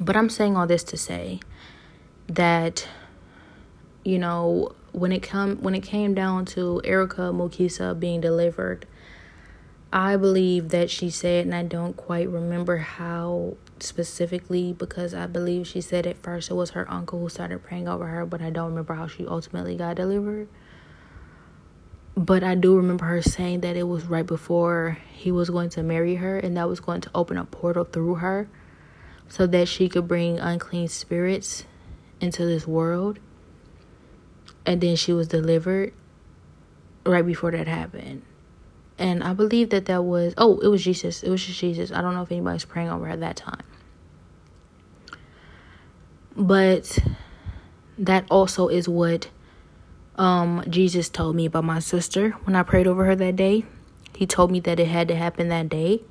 [0.00, 1.40] But I'm saying all this to say
[2.26, 2.88] that
[4.02, 8.86] you know when it come when it came down to Erica Mukisa being delivered,
[9.92, 15.66] I believe that she said, and I don't quite remember how specifically because I believe
[15.66, 18.48] she said at first it was her uncle who started praying over her, but I
[18.48, 20.48] don't remember how she ultimately got delivered.
[22.16, 25.82] But I do remember her saying that it was right before he was going to
[25.82, 28.48] marry her, and that was going to open a portal through her
[29.30, 31.64] so that she could bring unclean spirits
[32.20, 33.20] into this world.
[34.66, 35.94] And then she was delivered
[37.06, 38.22] right before that happened.
[38.98, 41.22] And I believe that that was, oh, it was Jesus.
[41.22, 41.92] It was just Jesus.
[41.92, 43.62] I don't know if anybody's praying over her at that time.
[46.36, 46.98] But
[47.96, 49.28] that also is what
[50.16, 53.64] um, Jesus told me about my sister when I prayed over her that day.
[54.16, 56.02] He told me that it had to happen that day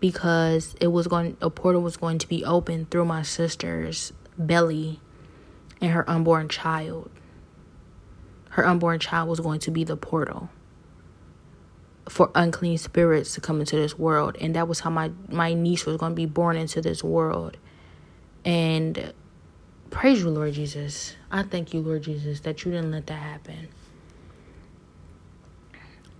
[0.00, 5.00] because it was going a portal was going to be open through my sister's belly
[5.80, 7.10] and her unborn child.
[8.50, 10.48] Her unborn child was going to be the portal
[12.08, 14.36] for unclean spirits to come into this world.
[14.40, 17.56] And that was how my my niece was going to be born into this world.
[18.44, 19.12] And
[19.90, 21.14] praise you lord jesus.
[21.30, 23.68] I thank you lord jesus that you didn't let that happen.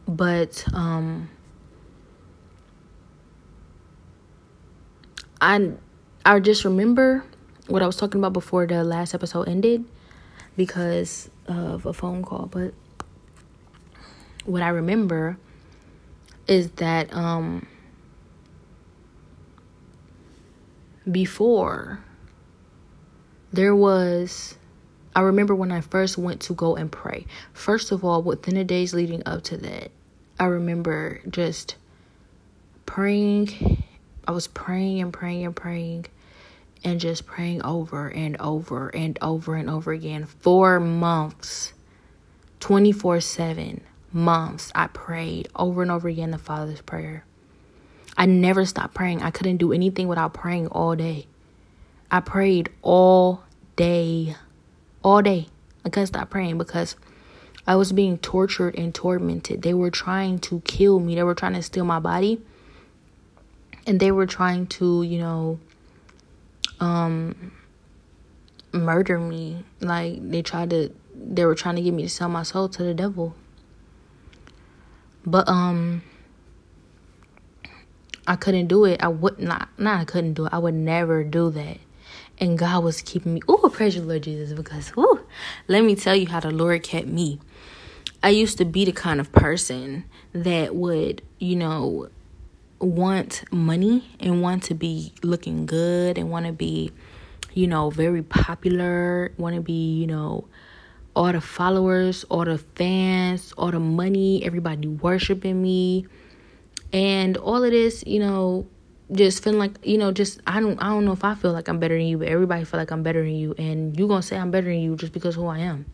[0.06, 1.30] But um
[5.40, 5.72] I
[6.24, 7.24] I just remember
[7.66, 9.84] what I was talking about before the last episode ended
[10.56, 12.74] because of a phone call, but
[14.44, 15.38] what I remember
[16.46, 17.66] is that um
[21.10, 22.00] before
[23.52, 24.56] there was
[25.14, 27.26] I remember when I first went to go and pray.
[27.52, 29.90] First of all, within the days leading up to that,
[30.38, 31.76] I remember just
[32.86, 33.79] praying
[34.30, 36.06] I was praying and praying and praying
[36.84, 40.24] and just praying over and over and over and over again.
[40.24, 41.72] Four months,
[42.60, 43.80] 24 7
[44.12, 47.24] months, I prayed over and over again the Father's Prayer.
[48.16, 49.20] I never stopped praying.
[49.20, 51.26] I couldn't do anything without praying all day.
[52.08, 53.42] I prayed all
[53.74, 54.36] day.
[55.02, 55.48] All day.
[55.84, 56.94] I couldn't stop praying because
[57.66, 59.62] I was being tortured and tormented.
[59.62, 62.40] They were trying to kill me, they were trying to steal my body
[63.86, 65.60] and they were trying to, you know,
[66.80, 67.52] um
[68.72, 69.64] murder me.
[69.80, 72.82] Like they tried to they were trying to get me to sell my soul to
[72.82, 73.34] the devil.
[75.24, 76.02] But um
[78.26, 79.02] I couldn't do it.
[79.02, 80.52] I would not not I couldn't do it.
[80.52, 81.78] I would never do that.
[82.38, 83.42] And God was keeping me.
[83.48, 85.20] Oh, praise the Lord Jesus, because oh,
[85.68, 87.38] let me tell you how the Lord kept me.
[88.22, 92.08] I used to be the kind of person that would, you know,
[92.80, 96.90] want money and want to be looking good and want to be,
[97.52, 100.48] you know, very popular, want to be, you know,
[101.14, 106.06] all the followers, all the fans, all the money, everybody worshiping me.
[106.92, 108.66] And all of this, you know,
[109.12, 111.68] just feeling like, you know, just I don't I don't know if I feel like
[111.68, 114.22] I'm better than you, but everybody feel like I'm better than you and you to
[114.22, 115.86] say I'm better than you just because who I am.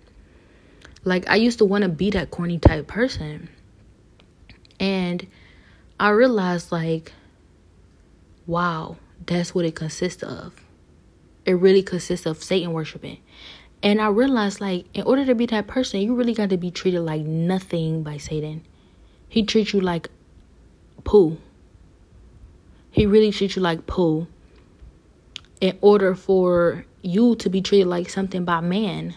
[1.04, 3.48] Like I used to want to be that corny type person.
[4.78, 5.26] And
[5.98, 7.12] I realized, like,
[8.46, 10.54] wow, that's what it consists of.
[11.44, 13.18] It really consists of Satan worshiping.
[13.82, 16.70] And I realized, like, in order to be that person, you really got to be
[16.70, 18.64] treated like nothing by Satan.
[19.28, 20.08] He treats you like
[21.04, 21.38] poo.
[22.90, 24.26] He really treats you like poo
[25.60, 29.14] in order for you to be treated like something by man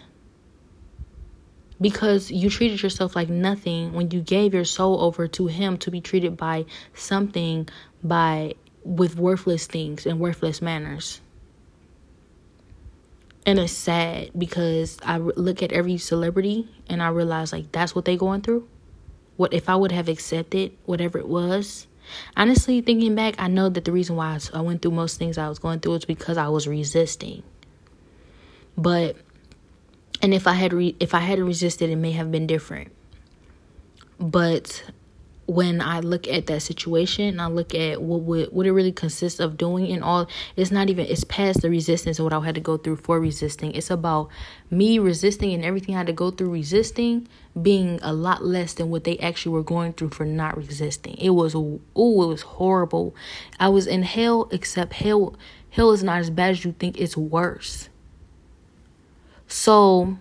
[1.81, 5.91] because you treated yourself like nothing when you gave your soul over to him to
[5.91, 7.67] be treated by something
[8.03, 8.53] by
[8.83, 11.21] with worthless things and worthless manners.
[13.45, 18.05] And it's sad because i look at every celebrity and i realize like that's what
[18.05, 18.67] they going through.
[19.37, 21.87] What if i would have accepted whatever it was?
[22.35, 25.47] Honestly thinking back i know that the reason why i went through most things i
[25.47, 27.43] was going through is because i was resisting.
[28.77, 29.17] But
[30.21, 32.91] and if I had re- if I hadn't resisted, it may have been different.
[34.19, 34.83] But
[35.49, 39.39] when I look at that situation, I look at what would what it really consists
[39.39, 40.27] of doing and all.
[40.55, 43.19] It's not even it's past the resistance of what I had to go through for
[43.19, 43.71] resisting.
[43.73, 44.29] It's about
[44.69, 47.27] me resisting and everything I had to go through resisting
[47.59, 51.15] being a lot less than what they actually were going through for not resisting.
[51.15, 53.15] It was oh, it was horrible.
[53.59, 55.35] I was in hell, except hell
[55.71, 56.99] hell is not as bad as you think.
[56.99, 57.89] It's worse.
[59.49, 60.15] So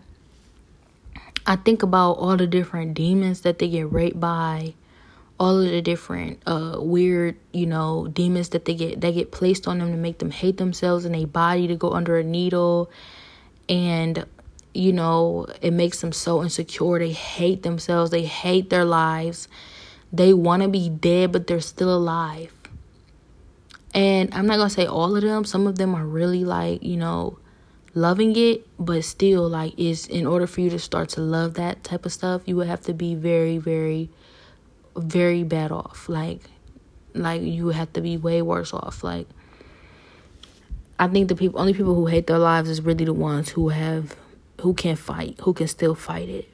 [1.47, 4.75] I think about all the different demons that they get raped by,
[5.39, 9.69] all of the different uh weird you know demons that they get that get placed
[9.69, 12.91] on them to make them hate themselves and a body to go under a needle.
[13.69, 14.25] And
[14.73, 16.99] you know it makes them so insecure.
[16.99, 18.11] They hate themselves.
[18.11, 19.47] They hate their lives.
[20.11, 22.53] They want to be dead but they're still alive.
[23.93, 25.45] And i'm not gonna say all of them.
[25.45, 27.39] Some of them are really like you know
[28.01, 31.83] loving it but still like it's in order for you to start to love that
[31.83, 34.09] type of stuff you would have to be very very
[35.01, 36.09] very bad off.
[36.09, 36.43] Like
[37.15, 39.03] like you have to be way worse off.
[39.03, 39.27] Like
[40.99, 43.71] I think the people only people who hate their lives is really the ones who
[43.71, 44.17] have
[44.61, 46.49] who can fight, who can still fight it.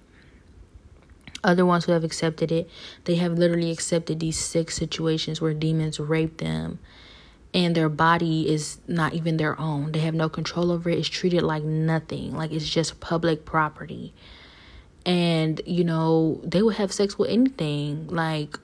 [1.43, 2.71] Other ones who have accepted it,
[3.05, 6.79] they have literally accepted these six situations where demons rape them
[7.55, 9.93] and their body is not even their own.
[9.93, 10.99] They have no control over it.
[10.99, 12.35] It's treated like nothing.
[12.37, 14.13] Like it's just public property.
[15.07, 18.09] And you know they would have sex with anything.
[18.09, 18.59] Like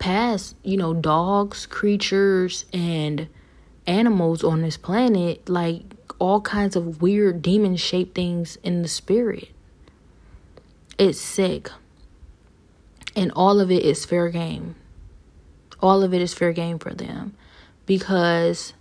[0.00, 3.28] past you know dogs creatures and
[3.86, 5.48] animals on this planet.
[5.48, 5.82] Like
[6.18, 9.50] all kinds of weird demon shaped things in the spirit.
[10.98, 11.70] It's sick.
[13.14, 14.74] And all of it is fair game.
[15.80, 17.36] All of it is fair game for them
[17.86, 18.72] because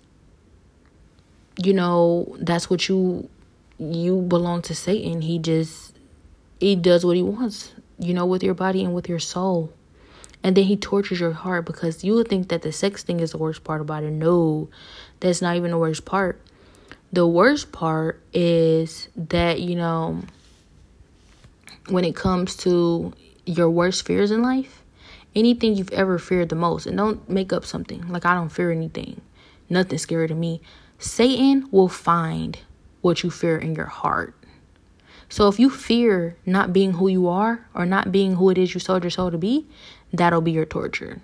[1.64, 3.30] you know that's what you
[3.78, 5.94] you belong to satan he just
[6.64, 9.74] he does what he wants, you know, with your body and with your soul.
[10.44, 13.32] And then he tortures your heart because you would think that the sex thing is
[13.32, 14.12] the worst part about it.
[14.12, 14.70] No,
[15.20, 16.42] that's not even the worst part.
[17.12, 20.22] The worst part is that, you know,
[21.90, 23.14] when it comes to
[23.46, 24.82] your worst fears in life,
[25.35, 28.07] anything you've ever feared the most, and don't make up something.
[28.07, 29.21] Like, I don't fear anything,
[29.69, 30.62] nothing scary to me.
[31.00, 32.59] Satan will find
[33.01, 34.35] what you fear in your heart.
[35.30, 38.74] So if you fear not being who you are or not being who it is
[38.74, 39.68] you sold your soul to be,
[40.12, 41.21] that'll be your torture.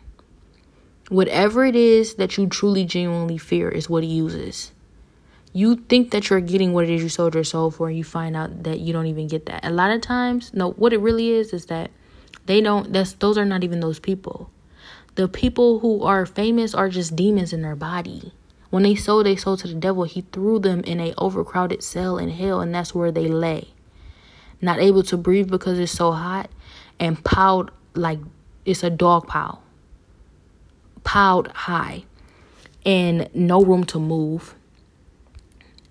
[1.09, 4.71] Whatever it is that you truly genuinely fear is what he uses.
[5.53, 8.03] You think that you're getting what it is you sold your soul for, and you
[8.03, 9.65] find out that you don't even get that.
[9.65, 11.89] A lot of times, no, what it really is is that
[12.50, 12.92] they don't.
[12.92, 14.50] That's those are not even those people.
[15.13, 18.34] The people who are famous are just demons in their body.
[18.72, 22.18] When they sold they sold to the devil, he threw them in a overcrowded cell
[22.18, 23.69] in hell, and that's where they lay
[24.62, 26.50] not able to breathe because it's so hot,
[27.00, 28.19] and piled like
[28.66, 29.62] it's a dog pile,
[31.04, 32.04] piled high,
[32.86, 34.56] and no room to move,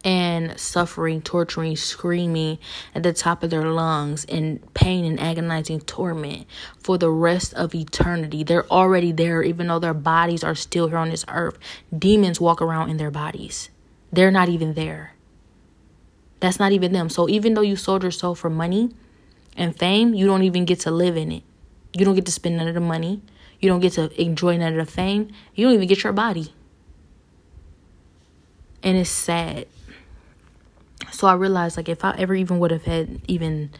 [0.04, 2.58] and suffering, torturing, screaming
[2.94, 6.46] at the top of their lungs in pain and agonizing torment
[6.78, 8.44] for the rest of eternity.
[8.44, 11.58] They're already there, even though their bodies are still here on this earth.
[11.96, 13.70] Demons walk around in their bodies,
[14.12, 15.14] they're not even there.
[16.40, 17.08] That's not even them.
[17.08, 18.90] So even though you sold your soul for money
[19.56, 21.42] and fame, you don't even get to live in it.
[21.92, 23.22] You don't get to spend none of the money.
[23.58, 25.32] You don't get to enjoy none of the fame.
[25.54, 26.54] You don't even get your body.
[28.84, 29.66] And it's sad.
[31.18, 33.70] So I realized like if I ever even would have had even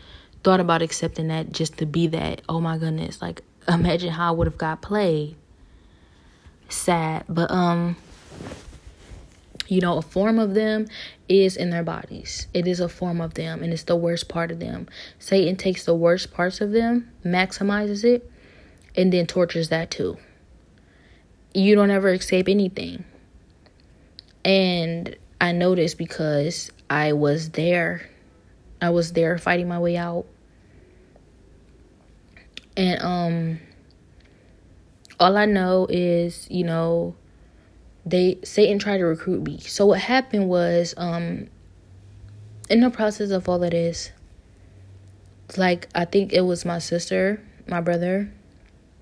[0.43, 4.31] thought about accepting that just to be that, oh my goodness, like imagine how I
[4.33, 5.37] would have got played.
[6.69, 7.27] Sad.
[7.29, 7.95] But um
[9.69, 10.89] you know, a form of them
[11.29, 12.49] is in their bodies.
[12.53, 14.89] It is a form of them, and it's the worst part of them.
[15.21, 18.29] Satan takes the worst parts of them, maximizes it,
[18.97, 20.19] and then tortures that too.
[21.55, 23.05] You don't ever escape anything.
[24.45, 28.09] And I know this because I was there.
[28.81, 30.27] I was there fighting my way out.
[32.77, 33.61] And um
[35.21, 37.17] all I know is, you know,
[38.07, 39.59] they Satan tried to recruit me.
[39.59, 41.49] So what happened was, um,
[42.71, 44.13] in the process of all of this,
[45.57, 48.31] like I think it was my sister, my brother,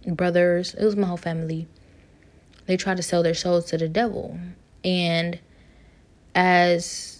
[0.07, 1.67] brothers, it was my whole family.
[2.67, 4.39] They tried to sell their souls to the devil.
[4.85, 5.39] And
[6.35, 7.16] as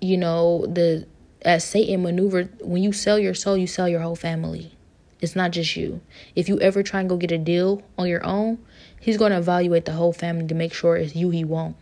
[0.00, 1.06] you know, the
[1.42, 4.72] as Satan maneuvered when you sell your soul, you sell your whole family.
[5.20, 6.00] It's not just you.
[6.36, 8.58] If you ever try and go get a deal on your own,
[9.00, 11.76] he's going to evaluate the whole family to make sure it's you he won't.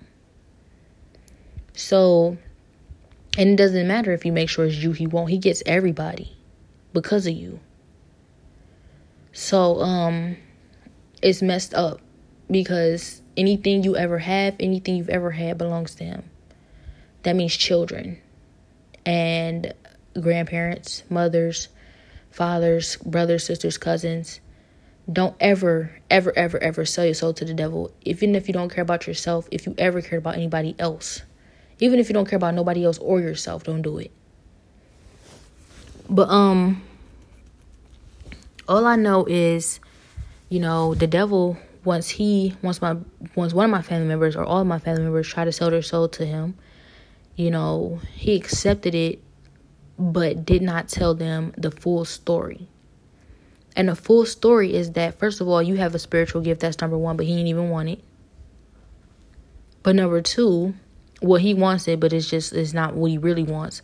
[1.74, 2.38] So,
[3.36, 5.30] and it doesn't matter if you make sure it's you he won't.
[5.30, 6.34] He gets everybody
[6.94, 7.60] because of you.
[9.32, 10.38] So, um,
[11.20, 12.00] it's messed up
[12.50, 16.30] because anything you ever have, anything you've ever had belongs to him.
[17.26, 18.18] That means children
[19.04, 19.74] and
[20.20, 21.66] grandparents, mothers,
[22.30, 24.38] fathers, brothers, sisters, cousins.
[25.12, 27.90] Don't ever, ever, ever, ever sell your soul to the devil.
[28.02, 31.22] Even if you don't care about yourself, if you ever care about anybody else,
[31.80, 34.12] even if you don't care about nobody else or yourself, don't do it.
[36.08, 36.80] But um
[38.68, 39.80] all I know is
[40.48, 42.96] you know, the devil once he once my
[43.34, 45.70] once one of my family members or all of my family members try to sell
[45.72, 46.56] their soul to him,
[47.36, 49.20] you know, he accepted it
[49.98, 52.68] but did not tell them the full story.
[53.74, 56.80] And the full story is that first of all, you have a spiritual gift, that's
[56.80, 58.00] number one, but he didn't even want it.
[59.82, 60.74] But number two,
[61.22, 63.82] well, he wants it, but it's just it's not what he really wants.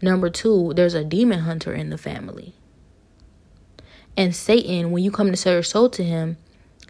[0.00, 2.54] Number two, there's a demon hunter in the family.
[4.16, 6.36] And Satan, when you come to sell your soul to him,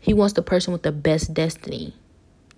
[0.00, 1.94] he wants the person with the best destiny.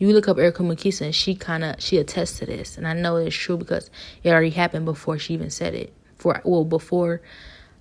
[0.00, 2.94] You look up Erica Mukisa, and she kind of she attests to this, and I
[2.94, 3.90] know it's true because
[4.22, 5.92] it already happened before she even said it.
[6.16, 7.20] For well, before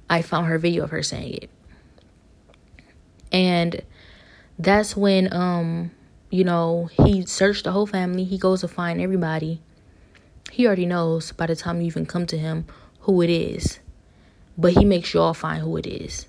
[0.10, 1.50] I found her video of her saying it,
[3.32, 3.82] and
[4.60, 5.92] that's when um
[6.30, 8.26] you know he searched the whole family.
[8.26, 9.62] He goes to find everybody.
[10.52, 12.66] He already knows by the time you even come to him
[13.02, 13.80] who it is,
[14.58, 16.28] but he makes you all find who it is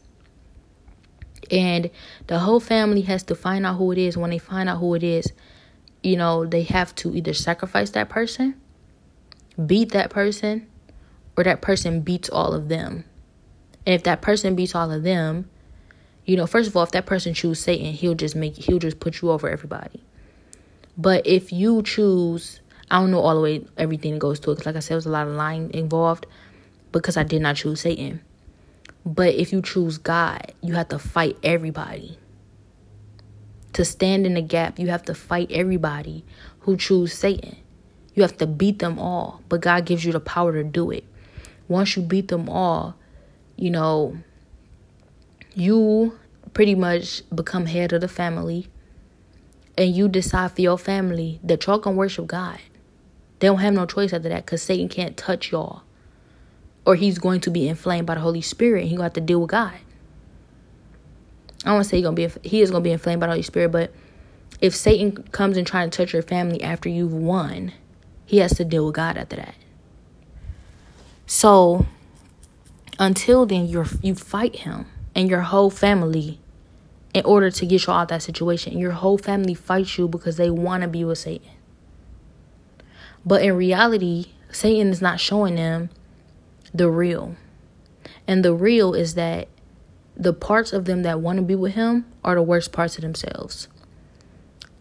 [1.50, 1.90] and
[2.28, 4.94] the whole family has to find out who it is when they find out who
[4.94, 5.32] it is
[6.02, 8.54] you know they have to either sacrifice that person
[9.66, 10.66] beat that person
[11.36, 13.04] or that person beats all of them.
[13.86, 15.48] And if that person beats all of them
[16.24, 19.00] you know first of all if that person choose satan he'll just make he'll just
[19.00, 20.02] put you over everybody.
[20.96, 24.54] But if you choose i don't know all the way everything that goes to it
[24.54, 26.26] because like i said there's a lot of lying involved
[26.92, 28.20] because i did not choose satan.
[29.04, 32.18] But if you choose God, you have to fight everybody.
[33.74, 36.24] To stand in the gap, you have to fight everybody
[36.60, 37.56] who choose Satan.
[38.14, 41.04] You have to beat them all, but God gives you the power to do it.
[41.68, 42.96] Once you beat them all,
[43.56, 44.16] you know,
[45.54, 46.18] you
[46.52, 48.68] pretty much become head of the family
[49.78, 52.58] and you decide for your family that y'all can worship God.
[53.38, 55.82] They don't have no choice after that because Satan can't touch y'all
[56.84, 58.86] or he's going to be inflamed by the Holy Spirit.
[58.86, 59.74] He gonna have to deal with God.
[61.64, 63.72] I to say he gonna be he is gonna be inflamed by the Holy Spirit,
[63.72, 63.92] but
[64.60, 67.72] if Satan comes and trying to touch your family after you've won,
[68.24, 69.54] he has to deal with God after that.
[71.26, 71.86] So
[72.98, 76.40] until then, you you fight him and your whole family
[77.12, 78.78] in order to get you out of that situation.
[78.78, 81.50] Your whole family fights you because they want to be with Satan.
[83.24, 85.90] But in reality, Satan is not showing them
[86.72, 87.36] the real.
[88.26, 89.48] And the real is that
[90.20, 93.02] the parts of them that want to be with him are the worst parts of
[93.02, 93.68] themselves.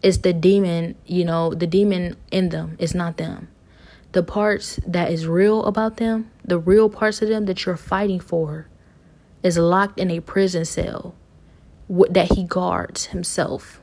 [0.02, 2.76] It's the demon, you know, the demon in them.
[2.78, 3.48] It's not them.
[4.12, 8.20] The parts that is real about them, the real parts of them that you're fighting
[8.20, 8.68] for,
[9.42, 11.14] is locked in a prison cell
[11.88, 13.80] that he guards himself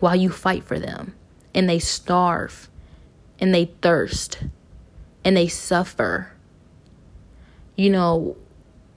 [0.00, 1.14] while you fight for them.
[1.54, 2.68] And they starve
[3.38, 4.38] and they thirst
[5.24, 6.34] and they suffer
[7.76, 8.36] you know,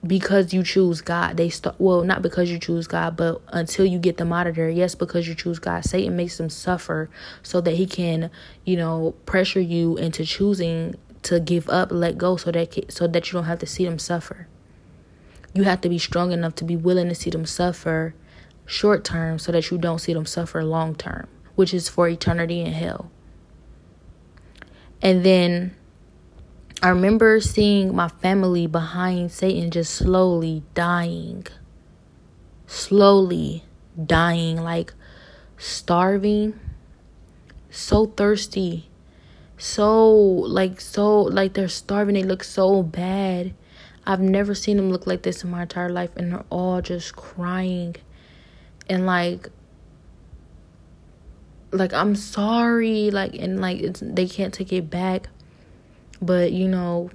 [0.08, 3.98] because you choose God, they start well, not because you choose God, but until you
[3.98, 7.10] get them out of there, yes, because you choose God, Satan makes them suffer
[7.42, 8.30] so that he can,
[8.64, 13.26] you know, pressure you into choosing to give up, let go so that so that
[13.26, 14.48] you don't have to see them suffer.
[15.52, 18.14] You have to be strong enough to be willing to see them suffer
[18.64, 22.60] short term so that you don't see them suffer long term, which is for eternity
[22.60, 23.10] in hell.
[25.02, 25.76] And then
[26.80, 31.44] I remember seeing my family behind Satan just slowly dying.
[32.66, 33.64] Slowly
[34.06, 34.94] dying, like
[35.56, 36.58] starving.
[37.70, 38.88] So thirsty.
[39.56, 42.14] So, like, so, like they're starving.
[42.14, 43.54] They look so bad.
[44.06, 46.16] I've never seen them look like this in my entire life.
[46.16, 47.96] And they're all just crying.
[48.88, 49.48] And, like,
[51.70, 55.28] like I'm sorry, like and like they can't take it back.
[56.20, 57.10] But you know,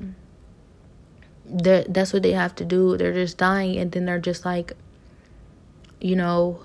[1.46, 2.98] that that's what they have to do.
[2.98, 4.74] They're just dying, and then they're just like,
[6.00, 6.62] you know,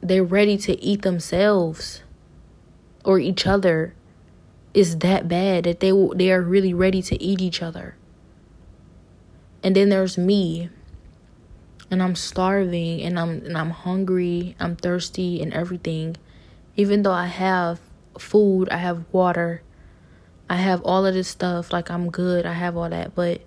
[0.00, 2.02] they're ready to eat themselves
[3.04, 3.94] or each other.
[4.74, 7.96] Is that bad that they they are really ready to eat each other?
[9.62, 10.70] And then there's me,
[11.90, 16.16] and I'm starving, and I'm and I'm hungry, I'm thirsty, and everything.
[16.76, 17.80] Even though I have
[18.18, 19.62] food, I have water
[20.52, 21.72] I have all of this stuff.
[21.72, 22.44] Like I'm good.
[22.44, 23.14] I have all that.
[23.14, 23.40] But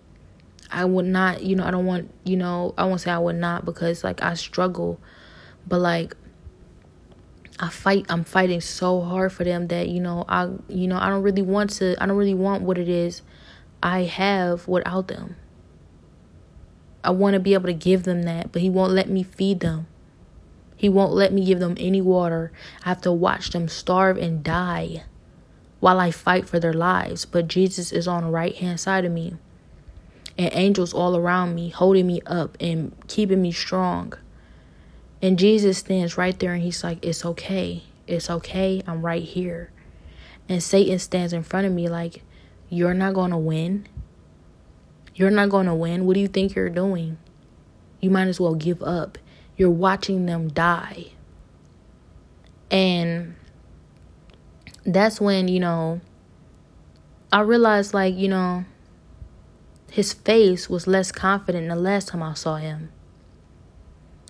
[0.71, 3.35] I would not, you know, I don't want, you know, I won't say I would
[3.35, 4.99] not because like I struggle.
[5.67, 6.17] But like
[7.59, 11.09] I fight I'm fighting so hard for them that, you know, I you know, I
[11.09, 13.21] don't really want to I don't really want what it is
[13.83, 15.35] I have without them.
[17.03, 19.59] I want to be able to give them that, but he won't let me feed
[19.59, 19.85] them.
[20.75, 22.51] He won't let me give them any water.
[22.83, 25.03] I have to watch them starve and die
[25.85, 27.25] while I fight for their lives.
[27.25, 29.35] But Jesus is on the right hand side of me,
[30.35, 34.13] and angels all around me, holding me up and keeping me strong.
[35.21, 37.83] And Jesus stands right there and he's like, It's okay.
[38.07, 38.81] It's okay.
[38.87, 39.71] I'm right here.
[40.49, 42.23] And Satan stands in front of me like,
[42.67, 43.87] You're not going to win.
[45.13, 46.07] You're not going to win.
[46.07, 47.19] What do you think you're doing?
[48.01, 49.19] You might as well give up.
[49.55, 51.11] You're watching them die.
[52.71, 53.35] And
[54.85, 56.01] that's when, you know,
[57.31, 58.65] I realized, like, you know,
[59.91, 62.91] his face was less confident the last time I saw him.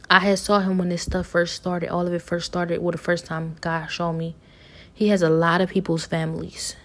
[0.10, 1.90] I had saw him when this stuff first started.
[1.90, 2.82] All of it first started.
[2.82, 4.36] Well, the first time God showed me,
[4.94, 6.76] he has a lot of people's families.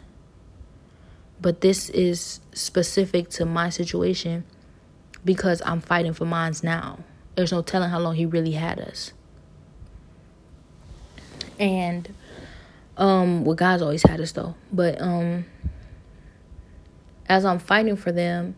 [1.40, 4.44] But this is specific to my situation
[5.24, 7.00] because I'm fighting for mines now.
[7.36, 9.12] There's no telling how long he really had us.
[11.58, 12.12] And
[13.00, 14.54] um well God's always had us though.
[14.72, 15.46] But um
[17.28, 18.56] as I'm fighting for them,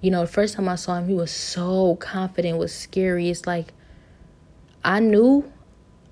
[0.00, 3.28] you know, the first time I saw him, he was so confident, was scary.
[3.28, 3.72] It's like
[4.84, 5.50] I knew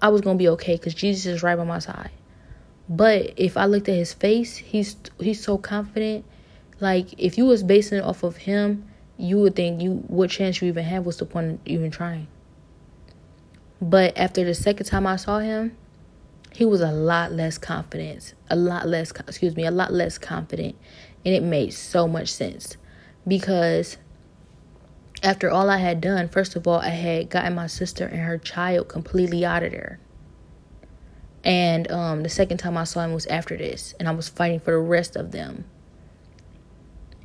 [0.00, 2.10] I was gonna be okay because Jesus is right by my side.
[2.88, 6.24] But if I looked at his face, he's he's so confident.
[6.80, 10.60] Like if you was basing it off of him, you would think you what chance
[10.60, 12.26] you even have was the point of even trying.
[13.80, 15.76] But after the second time I saw him,
[16.54, 20.76] he was a lot less confident, a lot less excuse me, a lot less confident,
[21.24, 22.76] and it made so much sense
[23.26, 23.96] because
[25.22, 28.38] after all I had done, first of all, I had gotten my sister and her
[28.38, 30.00] child completely out of there.
[31.44, 34.60] And um, the second time I saw him was after this, and I was fighting
[34.60, 35.64] for the rest of them.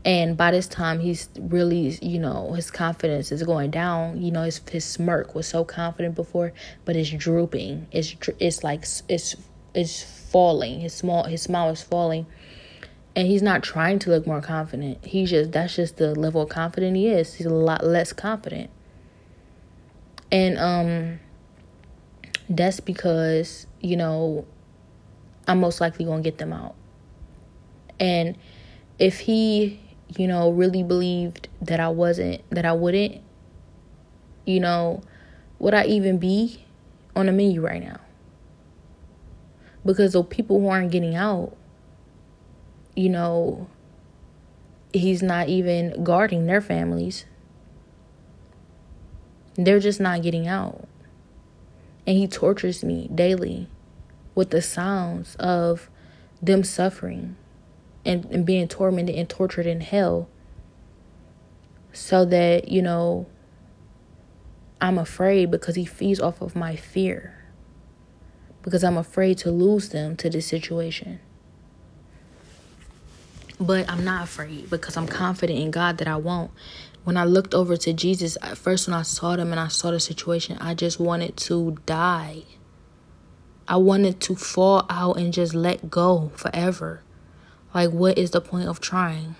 [0.07, 4.21] And by this time, he's really, you know, his confidence is going down.
[4.21, 6.53] You know, his his smirk was so confident before,
[6.85, 7.87] but it's drooping.
[7.91, 9.35] It's it's like it's
[9.75, 10.79] it's falling.
[10.79, 12.25] His small his smile is falling,
[13.17, 15.05] and he's not trying to look more confident.
[15.05, 17.33] He's just that's just the level of confidence he is.
[17.33, 18.69] He's a lot less confident,
[20.31, 21.19] and um,
[22.47, 24.45] that's because you know,
[25.49, 26.75] I'm most likely gonna get them out,
[27.99, 28.37] and
[28.99, 29.81] if he
[30.15, 33.21] you know, really believed that I wasn't, that I wouldn't,
[34.45, 35.01] you know,
[35.59, 36.65] would I even be
[37.15, 37.99] on the menu right now?
[39.85, 41.55] Because the people who aren't getting out,
[42.95, 43.67] you know,
[44.93, 47.25] he's not even guarding their families.
[49.55, 50.87] They're just not getting out.
[52.05, 53.67] And he tortures me daily
[54.35, 55.89] with the sounds of
[56.41, 57.35] them suffering
[58.07, 60.29] and, and being tormented and tortured in hell
[61.91, 63.27] so that, you know,
[64.79, 67.33] I'm afraid because he feeds off of my fear.
[68.61, 71.19] Because I'm afraid to lose them to this situation.
[73.59, 76.51] But I'm not afraid because I'm confident in God that I won't.
[77.03, 79.91] When I looked over to Jesus, at first when I saw them and I saw
[79.91, 82.43] the situation, I just wanted to die.
[83.67, 87.01] I wanted to fall out and just let go forever.
[87.77, 89.35] Like, what is the point of trying?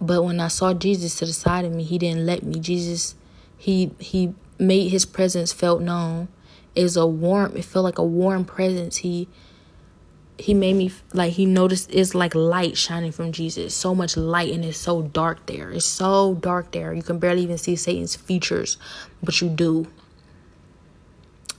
[0.00, 2.58] But when I saw Jesus to the side of me, he didn't let me.
[2.58, 3.14] Jesus,
[3.56, 6.26] he he made his presence felt known.
[6.74, 7.56] Is a warm.
[7.56, 8.96] It felt like a warm presence.
[8.96, 9.28] He
[10.38, 13.72] he made me like he noticed it's like light shining from Jesus.
[13.72, 15.70] So much light and it's so dark there.
[15.70, 16.92] It's so dark there.
[16.92, 18.76] You can barely even see Satan's features,
[19.22, 19.86] but you do.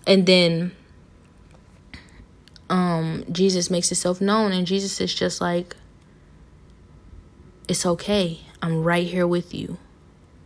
[0.05, 0.73] And then
[2.69, 5.75] um, Jesus makes himself known, and Jesus is just like,
[7.67, 8.41] it's okay.
[8.61, 9.77] I'm right here with you.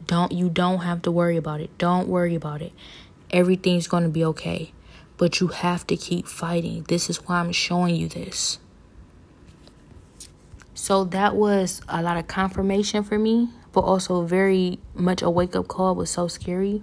[0.08, 1.76] Don't you don't have to worry about it.
[1.78, 2.74] Don't worry about it.
[3.30, 4.74] Everything's going to be okay.
[5.18, 6.84] But you have to keep fighting.
[6.88, 8.60] This is why I'm showing you this.
[10.74, 15.56] So that was a lot of confirmation for me, but also very much a wake
[15.56, 15.92] up call.
[15.92, 16.82] It was so scary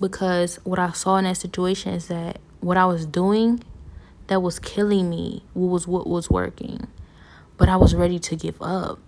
[0.00, 3.62] because what I saw in that situation is that what I was doing
[4.32, 6.88] that was killing me was what was working.
[7.58, 8.98] But I was ready to give up.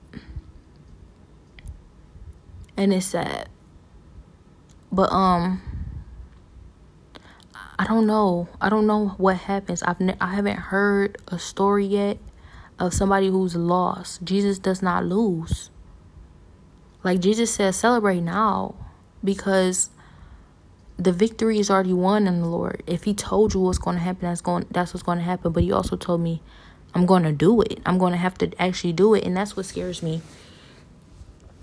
[2.76, 3.48] And it's sad.
[4.92, 5.62] But um
[7.78, 8.48] I don't know.
[8.60, 9.82] I don't know what happens.
[9.82, 12.18] I've ne- I haven't heard a story yet
[12.78, 14.22] of somebody who's lost.
[14.24, 15.70] Jesus does not lose.
[17.02, 18.74] Like Jesus says celebrate now
[19.24, 19.88] because
[20.96, 22.82] the victory is already won in the Lord.
[22.86, 25.52] If He told you what's going to happen, that's going that's what's going to happen.
[25.52, 26.40] But He also told me,
[26.94, 27.80] I'm going to do it.
[27.84, 30.22] I'm going to have to actually do it, and that's what scares me.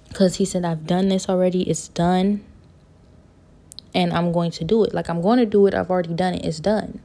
[0.10, 1.70] Because He said, I've done this already.
[1.70, 2.44] It's done,
[3.96, 4.94] and I'm going to do it.
[4.94, 5.74] Like I'm going to do it.
[5.74, 6.46] I've already done it.
[6.46, 7.00] It's done.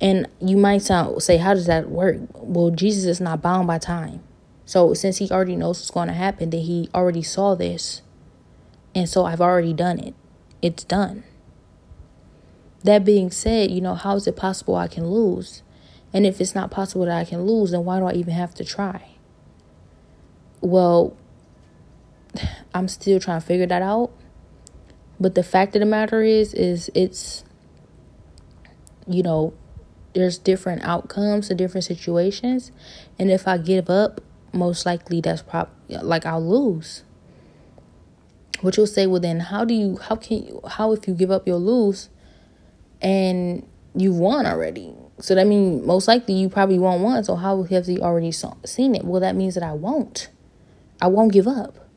[0.00, 2.16] And you might sound say, how does that work?
[2.34, 4.20] Well, Jesus is not bound by time.
[4.66, 8.02] So since He already knows what's going to happen, then He already saw this,
[8.94, 10.14] and so I've already done it
[10.62, 11.24] it's done.
[12.84, 15.62] That being said, you know, how is it possible I can lose?
[16.12, 18.54] And if it's not possible that I can lose, then why do I even have
[18.54, 19.10] to try?
[20.60, 21.16] Well,
[22.74, 24.10] I'm still trying to figure that out.
[25.20, 27.44] But the fact of the matter is, is it's,
[29.06, 29.54] you know,
[30.14, 32.72] there's different outcomes to different situations.
[33.18, 34.20] And if I give up,
[34.52, 37.04] most likely that's probably like I'll lose.
[38.62, 41.30] Which you'll say, well, then how do you, how can you, how if you give
[41.30, 42.08] up, you'll lose
[43.00, 44.94] and you won already?
[45.18, 47.22] So that means most likely you probably won't won.
[47.24, 49.04] So how have you already seen it?
[49.04, 50.28] Well, that means that I won't.
[51.00, 51.88] I won't give up.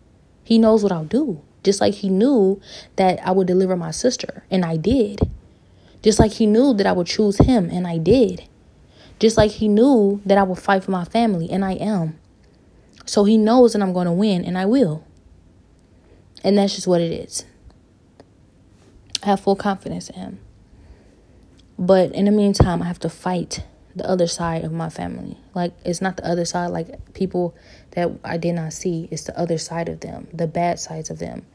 [0.43, 1.41] He knows what I'll do.
[1.63, 2.61] Just like he knew
[2.95, 5.19] that I would deliver my sister, and I did.
[6.03, 8.47] Just like he knew that I would choose him, and I did.
[9.17, 12.19] Just like he knew that I would fight for my family, and I am.
[13.05, 15.03] So he knows that I'm going to win, and I will.
[16.45, 17.43] And that's just what it is.
[19.21, 20.39] I have full confidence in him.
[21.77, 25.37] But in the meantime, I have to fight the other side of my family.
[25.53, 27.53] Like, it's not the other side, like people
[27.91, 29.09] that I did not see.
[29.11, 31.45] It's the other side of them, the bad sides of them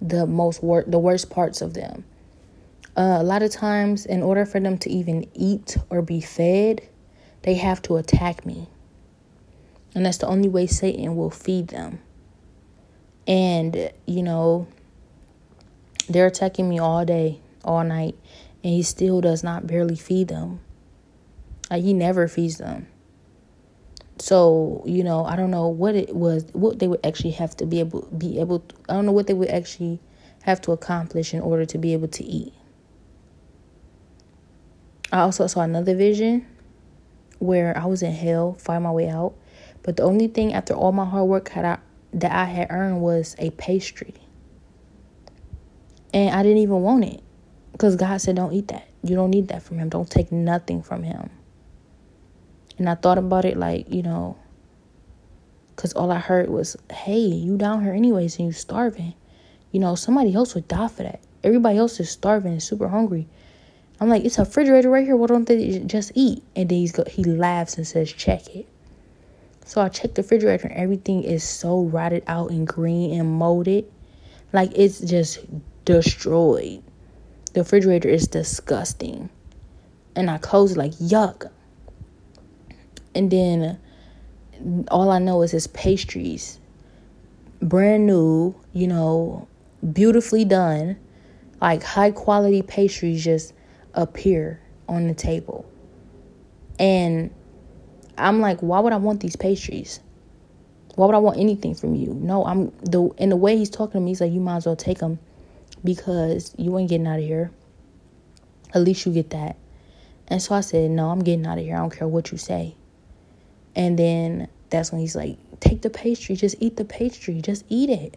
[0.00, 2.04] the most wor- the worst parts of them.
[2.96, 6.86] Uh, a lot of times, in order for them to even eat or be fed,
[7.42, 8.68] they have to attack me.
[9.94, 12.00] And that's the only way Satan will feed them.
[13.26, 14.66] And, you know,
[16.08, 18.16] they're attacking me all day, all night,
[18.62, 20.60] and he still does not barely feed them.
[21.70, 22.86] Like, he never feeds them.
[24.18, 27.66] So, you know, I don't know what it was, what they would actually have to
[27.66, 30.00] be able, be able, to, I don't know what they would actually
[30.42, 32.52] have to accomplish in order to be able to eat.
[35.10, 36.46] I also saw another vision
[37.38, 39.34] where I was in hell, find my way out.
[39.82, 41.78] But the only thing after all my hard work had I,
[42.14, 44.14] that I had earned was a pastry.
[46.12, 47.22] And I didn't even want it
[47.72, 48.88] because God said, don't eat that.
[49.02, 49.88] You don't need that from Him.
[49.88, 51.28] Don't take nothing from Him.
[52.78, 54.38] And I thought about it like, you know,
[55.74, 59.14] because all I heard was, hey, you down here anyways and you starving.
[59.72, 61.20] You know, somebody else would die for that.
[61.42, 63.26] Everybody else is starving and super hungry.
[64.00, 65.16] I'm like, it's a refrigerator right here.
[65.16, 66.42] Why don't they just eat?
[66.54, 68.68] And then he's go, he laughs and says, check it.
[69.64, 73.90] So I checked the refrigerator and everything is so rotted out and green and molded.
[74.52, 75.40] Like it's just
[75.84, 76.82] destroyed.
[77.54, 79.30] The refrigerator is disgusting.
[80.14, 81.50] And I closed it like, yuck.
[83.14, 83.80] And then
[84.90, 86.58] all I know is his pastries.
[87.60, 89.48] Brand new, you know,
[89.92, 90.96] beautifully done.
[91.60, 93.54] Like high quality pastries just
[93.94, 95.64] appear on the table.
[96.78, 97.30] And
[98.16, 100.00] I'm like, why would I want these pastries?
[100.94, 102.14] Why would I want anything from you?
[102.14, 104.66] No, I'm the in the way he's talking to me, he's like, you might as
[104.66, 105.18] well take them
[105.82, 107.50] because you ain't getting out of here.
[108.72, 109.56] At least you get that.
[110.28, 111.76] And so I said, no, I'm getting out of here.
[111.76, 112.74] I don't care what you say.
[113.76, 117.90] And then that's when he's like, take the pastry, just eat the pastry, just eat
[117.90, 118.16] it.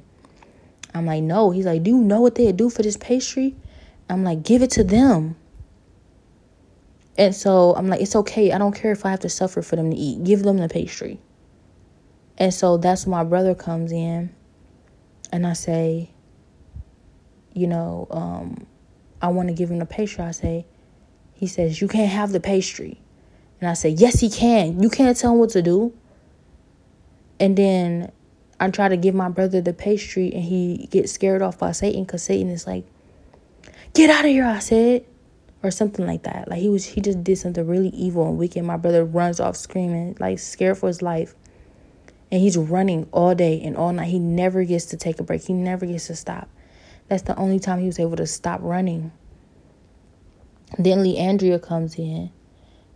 [0.93, 1.51] I'm like, no.
[1.51, 3.55] He's like, do you know what they do for this pastry?
[4.09, 5.35] I'm like, give it to them.
[7.17, 8.51] And so I'm like, it's okay.
[8.51, 10.23] I don't care if I have to suffer for them to eat.
[10.23, 11.19] Give them the pastry.
[12.37, 14.33] And so that's when my brother comes in
[15.31, 16.11] and I say,
[17.53, 18.67] you know, um,
[19.21, 20.23] I want to give him the pastry.
[20.23, 20.67] I say,
[21.33, 23.01] he says, you can't have the pastry.
[23.59, 24.81] And I say, Yes, he can.
[24.81, 25.93] You can't tell him what to do.
[27.39, 28.11] And then
[28.59, 32.03] I try to give my brother the pastry, and he gets scared off by Satan
[32.03, 32.85] because Satan is like,
[33.93, 35.05] Get out of here, I said.
[35.67, 36.47] Or something like that.
[36.47, 38.63] Like he was he just did something really evil and wicked.
[38.63, 41.35] My brother runs off screaming, like scared for his life.
[42.31, 44.07] And he's running all day and all night.
[44.07, 45.41] He never gets to take a break.
[45.41, 46.47] He never gets to stop.
[47.09, 49.11] That's the only time he was able to stop running.
[50.79, 52.31] Then Le'Andria comes in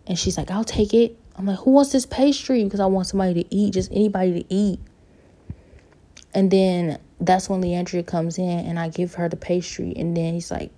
[0.06, 1.18] and she's like, I'll take it.
[1.36, 2.64] I'm like, who wants this pastry?
[2.64, 4.80] Because I want somebody to eat, just anybody to eat.
[6.32, 9.92] And then that's when Le'Andria comes in and I give her the pastry.
[9.94, 10.72] And then he's like,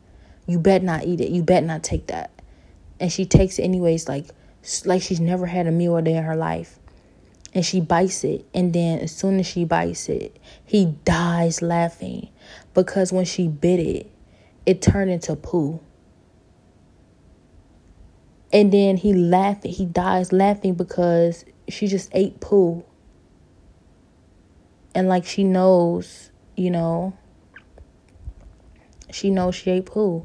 [0.46, 1.30] You bet not eat it.
[1.30, 2.30] You bet not take that.
[3.00, 4.26] And she takes it anyways, like
[4.84, 6.78] like she's never had a meal a day in her life.
[7.52, 8.46] And she bites it.
[8.52, 12.30] And then as soon as she bites it, he dies laughing.
[12.72, 14.10] Because when she bit it,
[14.66, 15.80] it turned into poo.
[18.52, 22.84] And then he laughing, he dies laughing because she just ate poo.
[24.94, 27.16] And like she knows, you know,
[29.10, 30.24] she knows she ate poo.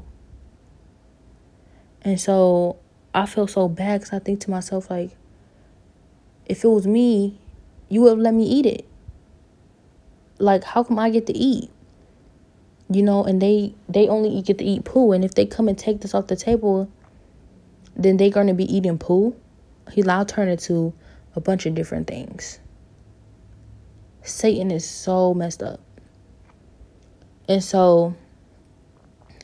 [2.02, 2.76] And so
[3.14, 5.10] I feel so bad because I think to myself, like,
[6.46, 7.38] if it was me,
[7.88, 8.86] you would have let me eat it.
[10.38, 11.70] Like, how come I get to eat?
[12.90, 15.12] you know, and they they only get to eat poo.
[15.12, 16.90] And if they come and take this off the table,
[17.96, 19.36] then they're gonna be eating poo.
[19.92, 20.92] He allowed turn it to
[21.36, 22.58] a bunch of different things.
[24.22, 25.80] Satan is so messed up.
[27.48, 28.14] And so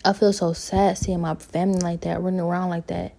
[0.06, 3.12] I feel so sad seeing my family like that, running around like that.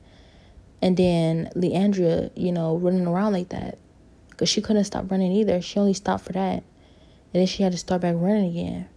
[0.81, 3.77] And then Le'Andria, you know, running around like that.
[4.29, 5.61] Because she couldn't stop running either.
[5.61, 6.63] She only stopped for that.
[7.33, 8.87] And then she had to start back running again.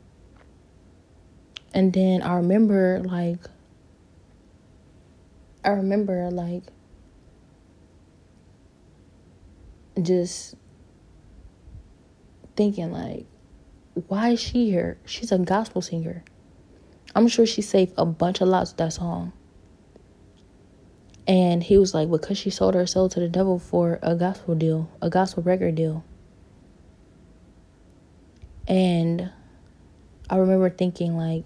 [1.75, 3.41] And then I remember, like,
[5.65, 6.63] I remember, like,
[10.01, 10.55] just
[12.55, 13.27] thinking, like,
[14.07, 14.99] why is she here?
[15.05, 16.23] She's a gospel singer.
[17.15, 19.33] I'm sure she saved a bunch of lots with that song.
[21.27, 24.55] And he was like, because she sold her soul to the devil for a gospel
[24.55, 26.05] deal, a gospel record deal.
[28.67, 29.31] And
[30.29, 31.45] I remember thinking, like,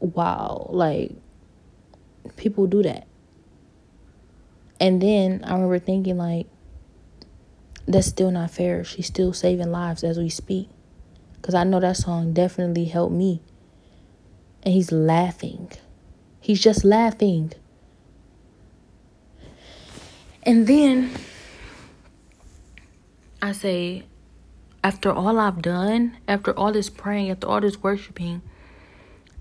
[0.00, 1.12] wow, like,
[2.36, 3.06] people do that.
[4.80, 6.46] And then I remember thinking, like,
[7.86, 8.84] that's still not fair.
[8.84, 10.68] She's still saving lives as we speak.
[11.48, 13.40] Because I know that song definitely helped me.
[14.62, 15.72] And he's laughing.
[16.42, 17.54] He's just laughing.
[20.42, 21.10] And then
[23.40, 24.04] I say,
[24.84, 28.42] after all I've done, after all this praying, after all this worshiping,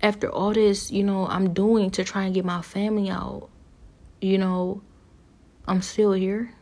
[0.02, 3.50] after all this, you know, I'm doing to try and get my family out,
[4.22, 4.82] you know,
[5.68, 6.54] I'm still here.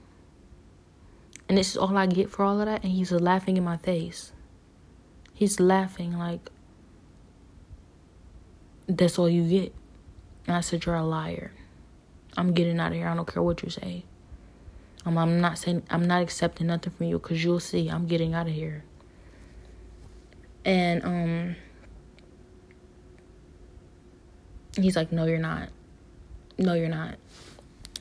[1.48, 2.82] And this is all I get for all of that.
[2.82, 4.32] And he's laughing in my face.
[5.36, 6.50] He's laughing like,
[8.88, 9.76] that's all you get.
[10.48, 11.52] And I said, You're a liar.
[12.38, 13.08] I'm getting out of here.
[13.08, 14.04] I don't care what you say.
[15.06, 18.34] I'm, I'm not saying, I'm not accepting nothing from you because you'll see I'm getting
[18.34, 18.84] out of here.
[20.64, 21.56] And, um,
[24.76, 25.70] he's like, No, you're not.
[26.58, 27.16] No, you're not.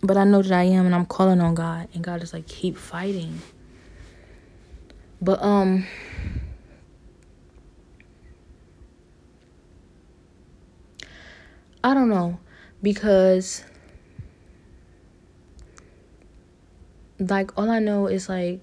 [0.02, 2.46] But I know that I am, and I'm calling on God, and God is like,
[2.46, 3.40] keep fighting.
[5.20, 5.86] But um,
[11.84, 12.40] I don't know
[12.82, 13.62] because
[17.18, 18.60] like all I know is like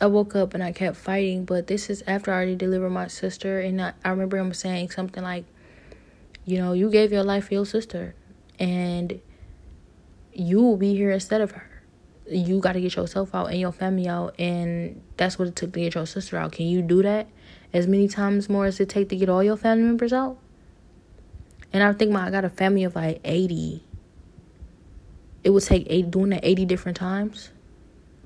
[0.00, 3.08] I woke up and I kept fighting, but this is after I already delivered my
[3.08, 5.44] sister, and I, I remember him saying something like,
[6.44, 8.14] you know, you gave your life for your sister,
[8.60, 9.20] and
[10.32, 11.82] you will be here instead of her.
[12.30, 15.72] You got to get yourself out and your family out, and that's what it took
[15.72, 16.52] to get your sister out.
[16.52, 17.26] Can you do that
[17.72, 20.38] as many times more as it take to get all your family members out?
[21.72, 23.84] And I think my I got a family of like eighty.
[25.44, 27.50] It would take eight doing that eighty different times,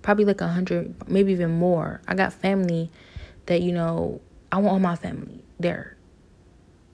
[0.01, 2.01] probably like a hundred, maybe even more.
[2.07, 2.91] I got family
[3.47, 5.97] that you know I want all my family there.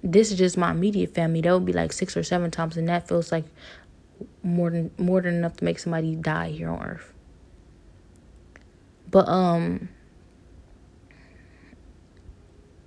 [0.03, 1.41] This is just my immediate family.
[1.41, 3.45] That would be like six or seven times, and that feels like
[4.43, 7.13] more than more than enough to make somebody die here on earth.
[9.11, 9.89] But um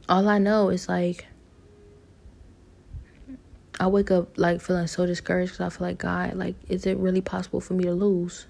[0.09, 1.25] all I know is like
[3.81, 6.97] I wake up like feeling so discouraged because I feel like God, like, is it
[6.97, 8.45] really possible for me to lose?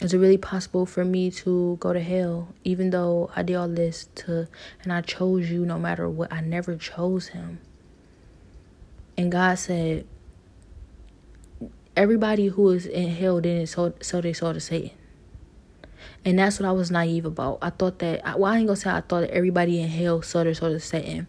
[0.00, 3.68] Is it really possible for me to go to hell, even though I did all
[3.68, 4.48] this to,
[4.82, 6.32] and I chose you no matter what?
[6.32, 7.58] I never chose him.
[9.18, 10.06] And God said,
[11.94, 14.92] everybody who is in hell didn't so so they saw to Satan.
[16.24, 17.58] And that's what I was naive about.
[17.60, 20.42] I thought that well, I ain't gonna say I thought that everybody in hell saw
[20.42, 21.26] their soul to Satan.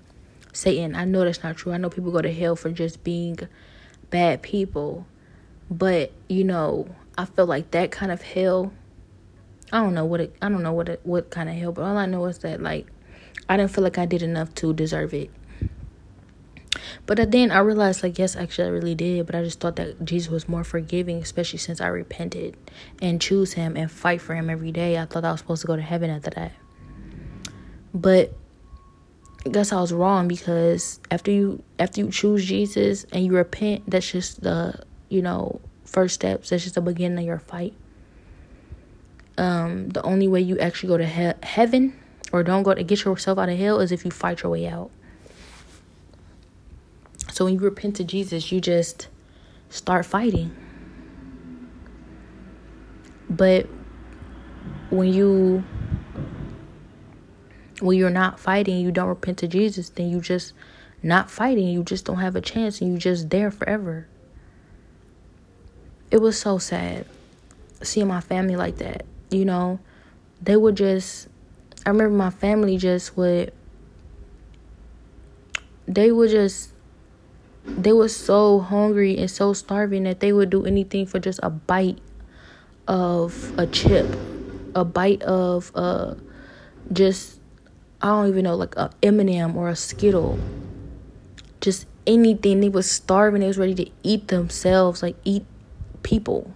[0.58, 0.96] Satan.
[0.96, 1.72] I know that's not true.
[1.72, 3.38] I know people go to hell for just being
[4.10, 5.06] bad people.
[5.70, 8.72] But, you know, I feel like that kind of hell
[9.72, 11.84] I don't know what it I don't know what it, what kind of hell, but
[11.84, 12.88] all I know is that like
[13.50, 15.30] I didn't feel like I did enough to deserve it.
[17.06, 19.26] But then I realized, like, yes, actually, I really did.
[19.26, 22.58] But I just thought that Jesus was more forgiving, especially since I repented
[23.02, 24.98] and choose Him and fight for Him every day.
[24.98, 26.52] I thought I was supposed to go to heaven after that.
[27.94, 28.34] But
[29.52, 34.12] Guess I was wrong because after you after you choose Jesus and you repent, that's
[34.12, 36.50] just the you know first steps.
[36.50, 37.74] That's just the beginning of your fight.
[39.38, 41.94] Um, the only way you actually go to he- heaven
[42.34, 44.68] or don't go to get yourself out of hell is if you fight your way
[44.68, 44.90] out.
[47.32, 49.08] So when you repent to Jesus, you just
[49.70, 50.56] start fighting.
[53.30, 53.68] But
[54.90, 55.64] when you
[57.80, 60.54] when you're not fighting, you don't repent to Jesus, then you just
[61.04, 61.68] not fighting.
[61.68, 64.08] You just don't have a chance and you just there forever.
[66.10, 67.06] It was so sad
[67.82, 69.06] seeing my family like that.
[69.30, 69.80] You know,
[70.42, 71.28] they would just
[71.86, 73.54] I remember my family just would
[75.88, 76.72] they would just
[77.66, 81.50] they were so hungry and so starving that they would do anything for just a
[81.50, 82.00] bite
[82.88, 84.08] of a chip,
[84.74, 86.16] a bite of uh
[86.92, 87.37] just
[88.02, 90.40] I don't even know like a M&M or a Skittle.
[91.62, 92.60] Just anything.
[92.62, 93.42] They was starving.
[93.42, 95.46] They was ready to eat themselves, like eat
[96.04, 96.54] people.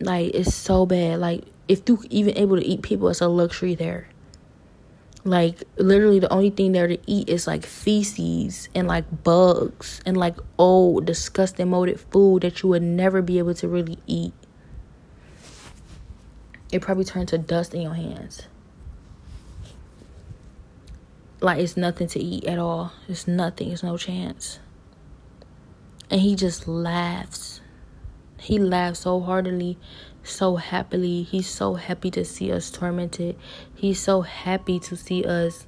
[0.00, 1.20] Like it's so bad.
[1.20, 4.08] Like if you even able to eat people, it's a luxury there.
[5.22, 10.16] Like literally the only thing there to eat is like feces and like bugs and
[10.16, 14.32] like old disgusting molded food that you would never be able to really eat.
[16.72, 18.46] It probably turned to dust in your hands.
[21.40, 22.92] Like it's nothing to eat at all.
[23.08, 23.70] It's nothing.
[23.70, 24.60] It's no chance.
[26.10, 27.60] And he just laughs.
[28.38, 29.78] He laughs so heartily
[30.22, 31.22] so happily.
[31.22, 33.36] He's so happy to see us tormented.
[33.74, 35.66] He's so happy to see us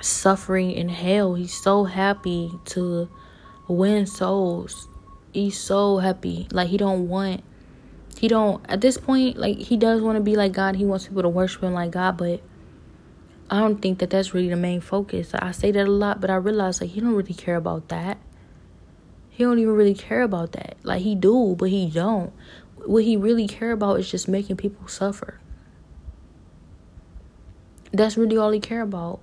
[0.00, 1.34] suffering in hell.
[1.34, 3.08] He's so happy to
[3.68, 4.88] win souls.
[5.32, 6.48] He's so happy.
[6.52, 7.42] Like he don't want
[8.18, 10.76] he don't at this point like he does want to be like God.
[10.76, 12.40] He wants people to worship him like God, but
[13.50, 15.34] I don't think that that's really the main focus.
[15.34, 18.18] I say that a lot, but I realize like he don't really care about that.
[19.30, 20.76] He don't even really care about that.
[20.82, 22.32] Like he do, but he don't
[22.86, 25.40] what he really care about is just making people suffer.
[27.92, 29.20] That's really all he care about.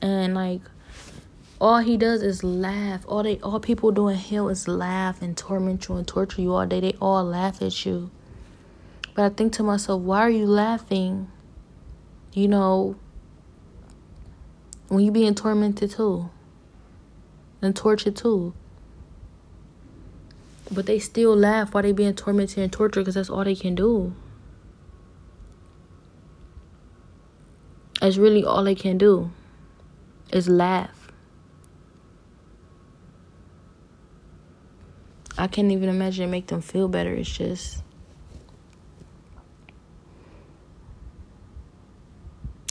[0.00, 0.60] And like
[1.60, 3.04] all he does is laugh.
[3.08, 6.54] All they all people do in hell is laugh and torment you and torture you
[6.54, 6.80] all day.
[6.80, 8.10] They all laugh at you.
[9.14, 11.30] But I think to myself, why are you laughing?
[12.36, 12.96] You know,
[14.88, 16.28] when you being tormented too.
[17.62, 18.52] And tortured too.
[20.70, 23.74] But they still laugh while they being tormented and tortured because that's all they can
[23.74, 24.14] do.
[28.02, 29.30] That's really all they can do
[30.30, 31.10] is laugh.
[35.38, 37.14] I can't even imagine make them feel better.
[37.14, 37.82] It's just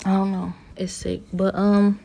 [0.06, 1.22] I It's sick.
[1.32, 2.00] But um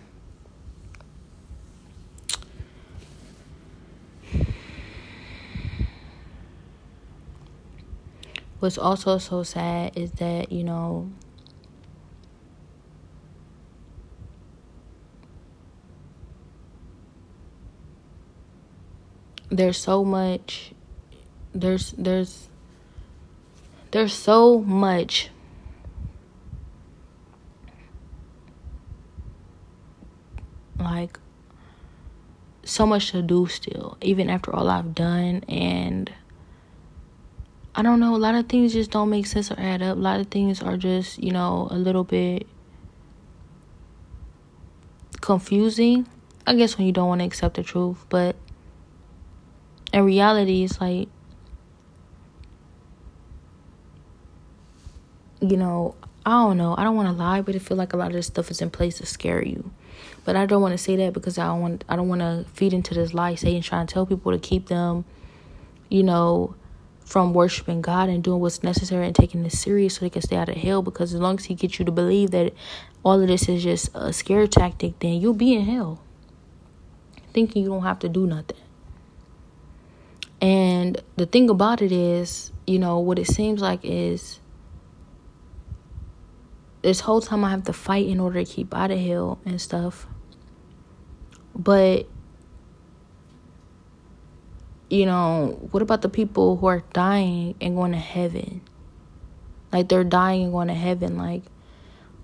[8.60, 11.10] what's also so sad is that, you know,
[19.50, 20.72] there's so much
[21.52, 22.48] there's there's
[23.90, 25.30] there's so much
[30.80, 31.18] like
[32.62, 36.12] so much to do still even after all I've done and
[37.74, 38.16] I don't know.
[38.16, 39.96] A lot of things just don't make sense or add up.
[39.96, 42.46] A lot of things are just, you know, a little bit
[45.20, 46.06] confusing.
[46.46, 48.34] I guess when you don't want to accept the truth, but
[49.92, 51.08] in reality, it's like,
[55.40, 55.94] you know,
[56.26, 56.74] I don't know.
[56.76, 58.60] I don't want to lie, but I feel like a lot of this stuff is
[58.60, 59.70] in place to scare you.
[60.24, 61.84] But I don't want to say that because I don't want.
[61.88, 63.34] I don't want to feed into this lie.
[63.34, 65.04] Satan trying to tell people to keep them,
[65.88, 66.54] you know,
[67.04, 70.36] from worshiping God and doing what's necessary and taking this serious so they can stay
[70.36, 70.82] out of hell.
[70.82, 72.52] Because as long as He gets you to believe that
[73.02, 76.02] all of this is just a scare tactic, then you'll be in hell.
[77.32, 78.56] Thinking you don't have to do nothing.
[80.40, 84.39] And the thing about it is, you know, what it seems like is
[86.82, 89.60] this whole time I have to fight in order to keep out of hell and
[89.60, 90.06] stuff.
[91.54, 92.06] But
[94.88, 98.60] you know, what about the people who are dying and going to heaven?
[99.72, 101.16] Like they're dying and going to heaven.
[101.16, 101.42] Like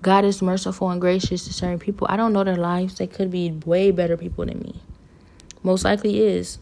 [0.03, 2.07] God is merciful and gracious to certain people.
[2.11, 2.99] I don't know their lives.
[2.99, 4.81] They could be way better people than me.
[5.63, 6.59] Most likely is.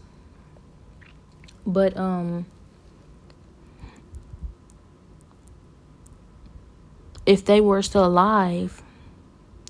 [1.65, 2.45] But um
[7.25, 8.81] if they were still alive,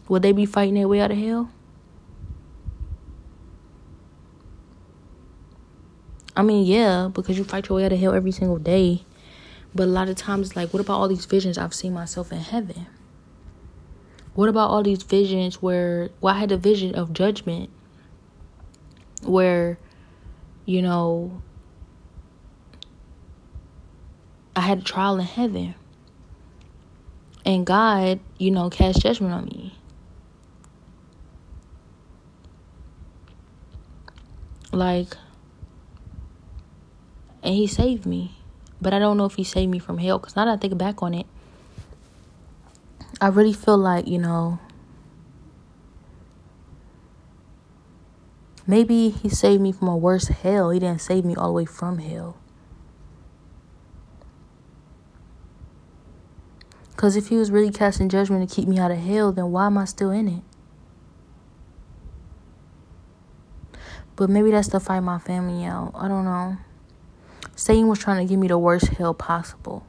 [0.08, 1.52] would they be fighting their way out of hell?
[6.38, 9.04] I mean, yeah, because you fight your way out of hell every single day.
[9.74, 12.40] But a lot of times, like, what about all these visions I've seen myself in
[12.40, 12.88] heaven?
[14.34, 17.70] What about all these visions where, well, I had a vision of judgment
[19.24, 19.80] where,
[20.66, 21.42] you know,
[24.56, 25.76] I had a trial in heaven.
[27.46, 29.78] And God, you know, cast judgment on me.
[34.72, 35.16] Like,
[37.44, 38.32] and he saved me.
[38.82, 40.78] But I don't know if he saved me from hell because now that I think
[40.78, 41.28] back on it,
[43.22, 44.60] I really feel like, you know,
[48.68, 50.72] Maybe he saved me from a worse hell.
[50.72, 52.38] He didn't save me all the way from hell.
[56.96, 59.66] Because if he was really casting judgment to keep me out of hell, then why
[59.66, 60.44] am I still in it?
[64.16, 65.92] But maybe that's to fight my family out.
[65.94, 66.58] I don't know.
[67.56, 69.86] Satan was trying to give me the worst hell possible.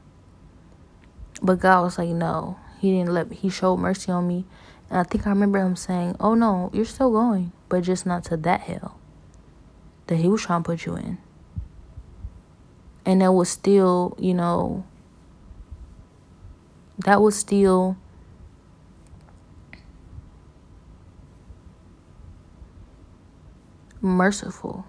[1.41, 2.57] But God was like, no.
[2.79, 3.37] He didn't let me.
[3.37, 4.45] He showed mercy on me.
[4.89, 7.53] And I think I remember him saying, oh no, you're still going.
[7.69, 8.99] But just not to that hell
[10.07, 11.17] that he was trying to put you in.
[13.05, 14.85] And that was still, you know,
[16.99, 17.97] that was still
[24.01, 24.85] merciful.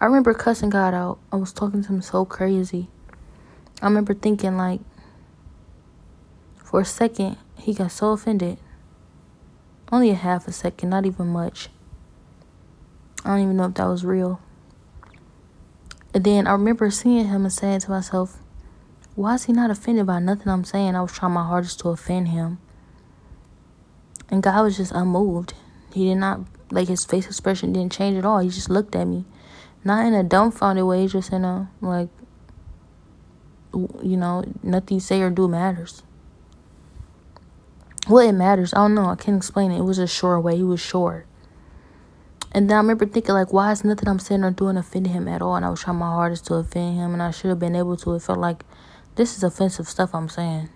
[0.00, 1.18] I remember cussing God out.
[1.32, 2.88] I was talking to him so crazy.
[3.82, 4.80] I remember thinking, like,
[6.56, 8.58] for a second, he got so offended.
[9.90, 11.68] Only a half a second, not even much.
[13.24, 14.40] I don't even know if that was real.
[16.14, 18.38] And then I remember seeing him and saying to myself,
[19.18, 20.94] why is he not offended by nothing I'm saying?
[20.94, 22.58] I was trying my hardest to offend him.
[24.30, 25.54] And God was just unmoved.
[25.92, 28.38] He did not, like, his face expression didn't change at all.
[28.38, 29.24] He just looked at me.
[29.82, 32.10] Not in a dumbfounded way, just in a, like,
[33.74, 36.04] you know, nothing you say or do matters.
[38.08, 38.72] Well, it matters.
[38.72, 39.06] I don't know.
[39.06, 39.78] I can't explain it.
[39.78, 40.56] It was a sure way.
[40.58, 41.26] He was sure.
[42.52, 45.26] And then I remember thinking, like, why is nothing I'm saying or doing offending him
[45.26, 45.56] at all?
[45.56, 47.96] And I was trying my hardest to offend him, and I should have been able
[47.96, 48.14] to.
[48.14, 48.62] It felt like
[49.18, 50.68] this is offensive stuff I'm saying.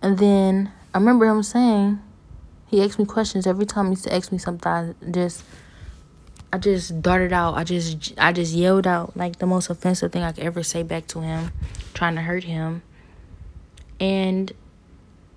[0.00, 2.00] And then I remember him saying,
[2.66, 4.72] he asked me questions every time he used to ask me something.
[4.72, 5.44] I just,
[6.54, 7.54] I just darted out.
[7.54, 10.82] I just, I just yelled out like the most offensive thing I could ever say
[10.82, 11.52] back to him,
[11.92, 12.82] trying to hurt him.
[14.00, 14.50] And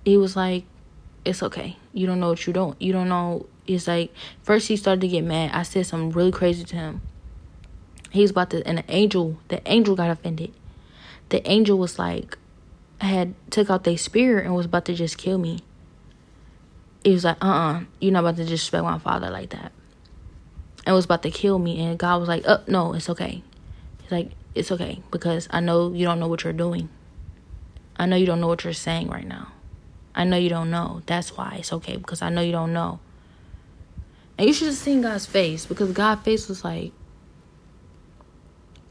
[0.05, 0.63] he was like,
[1.25, 1.77] "It's okay.
[1.93, 2.81] You don't know what you don't.
[2.81, 5.51] You don't know." It's like first he started to get mad.
[5.53, 7.01] I said something really crazy to him.
[8.11, 10.53] He was about to, and the angel, the angel got offended
[11.29, 12.37] the angel was like
[12.99, 15.59] had took out their spirit and was about to just kill me.
[17.03, 19.51] He was like, uh uh-uh, uh, you are not about to disrespect my father like
[19.51, 19.71] that.
[20.85, 23.43] And was about to kill me and God was like, Oh no, it's okay.
[24.01, 26.89] He's like, It's okay because I know you don't know what you're doing.
[27.97, 29.51] I know you don't know what you're saying right now.
[30.15, 31.01] I know you don't know.
[31.05, 32.99] That's why it's okay because I know you don't know.
[34.37, 36.91] And you should have seen God's face because God's face was like,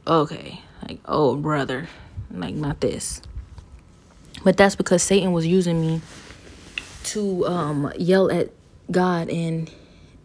[0.07, 1.89] okay, like, oh, brother
[2.31, 3.23] like not this.
[4.45, 6.01] But that's because satan was using me
[7.05, 8.51] to um yell at
[8.91, 9.71] god and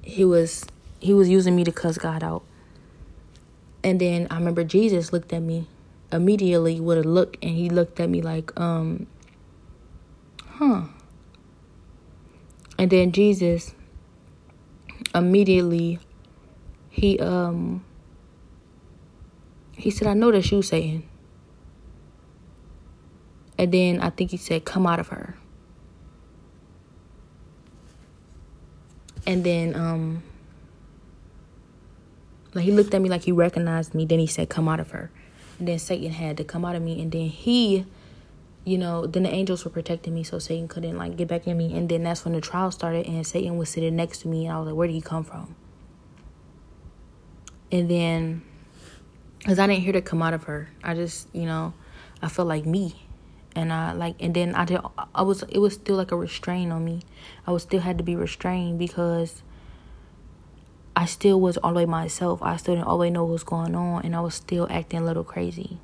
[0.01, 0.65] he was
[0.99, 2.43] he was using me to cuss god out.
[3.83, 5.67] And then i remember jesus looked at me
[6.11, 9.07] immediately with a look and he looked at me like um
[10.47, 10.83] huh.
[12.77, 13.73] And then jesus
[15.13, 15.99] immediately
[16.89, 17.83] he um
[19.73, 21.07] he said i know that's you saying
[23.61, 25.35] and then I think he said, Come out of her.
[29.27, 30.23] And then um
[32.55, 34.89] like he looked at me like he recognized me, then he said, Come out of
[34.89, 35.11] her.
[35.59, 37.85] And then Satan had to come out of me and then he
[38.65, 41.55] you know, then the angels were protecting me so Satan couldn't like get back in
[41.55, 41.77] me.
[41.77, 44.55] And then that's when the trial started and Satan was sitting next to me and
[44.55, 45.55] I was like, Where did he come from?
[47.71, 48.41] And then
[49.37, 50.67] because I didn't hear to come out of her.
[50.83, 51.75] I just, you know,
[52.23, 52.95] I felt like me
[53.55, 54.79] and I like and then I did
[55.13, 57.01] I was it was still like a restraint on me.
[57.45, 59.43] I was still had to be restrained because
[60.95, 62.41] I still was all the way myself.
[62.41, 65.05] I still didn't always know what was going on and I was still acting a
[65.05, 65.79] little crazy.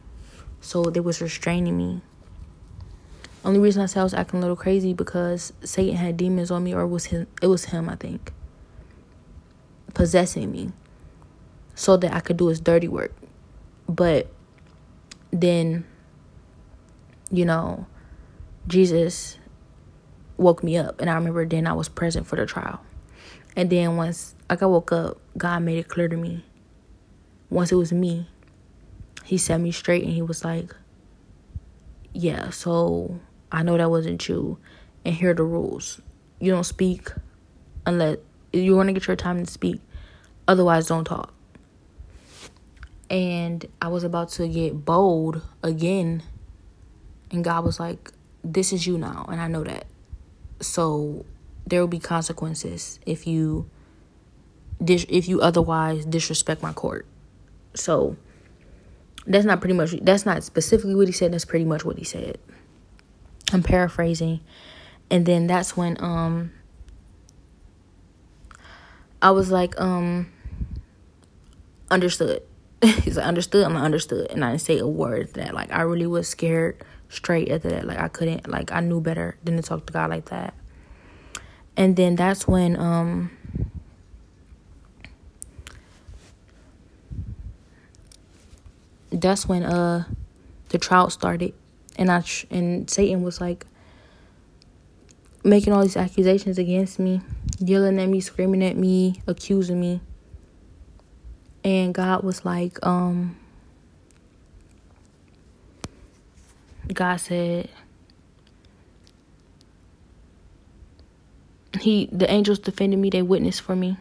[0.62, 2.02] So they was restraining me.
[3.46, 6.64] Only reason I said I was acting a little crazy because Satan had demons on
[6.64, 8.32] me or was him it was him I think.
[9.94, 10.72] Possessing me.
[11.76, 13.14] So that I could do his dirty work.
[13.88, 14.32] But
[15.32, 15.86] then
[17.32, 17.86] you know,
[18.68, 19.38] Jesus
[20.38, 21.02] woke me up.
[21.02, 22.82] And I remember then I was present for the trial.
[23.56, 26.46] And then once like I woke up, God made it clear to me.
[27.50, 28.30] Once it was me,
[29.24, 30.76] he set me straight and he was like,
[32.14, 33.20] Yeah, so
[33.52, 34.58] I know that wasn't you.
[35.06, 36.02] And here are the rules.
[36.40, 37.12] You don't speak
[37.86, 38.18] unless
[38.54, 39.82] you want to get your time to speak.
[40.48, 41.34] Otherwise, don't talk.
[43.10, 46.24] And I was about to get bold again
[47.32, 48.12] and God was like,
[48.44, 49.86] This is you now, and I know that.
[50.60, 51.26] So
[51.66, 53.70] there will be consequences if you
[54.80, 57.06] if you otherwise disrespect my court.
[57.74, 58.16] So
[59.26, 62.04] that's not pretty much that's not specifically what he said, that's pretty much what he
[62.04, 62.38] said.
[63.52, 64.42] I'm paraphrasing.
[65.10, 66.52] And then that's when um
[69.22, 70.32] I was like, um,
[71.90, 72.44] understood.
[72.84, 73.66] He's like, understood.
[73.66, 75.54] I'm like, understood, and I didn't say a word that.
[75.54, 77.86] Like, I really was scared straight after that.
[77.86, 78.48] Like, I couldn't.
[78.48, 80.54] Like, I knew better than to talk to God like that.
[81.76, 83.32] And then that's when um
[89.12, 90.06] that's when uh
[90.70, 91.54] the trial started
[91.98, 93.66] and I and Satan was like
[95.44, 97.22] making all these accusations against me,
[97.60, 100.02] yelling at me, screaming at me, accusing me.
[101.64, 103.38] And God was like um
[106.94, 107.70] God said
[111.82, 113.98] he the angels defended me, they witnessed for me.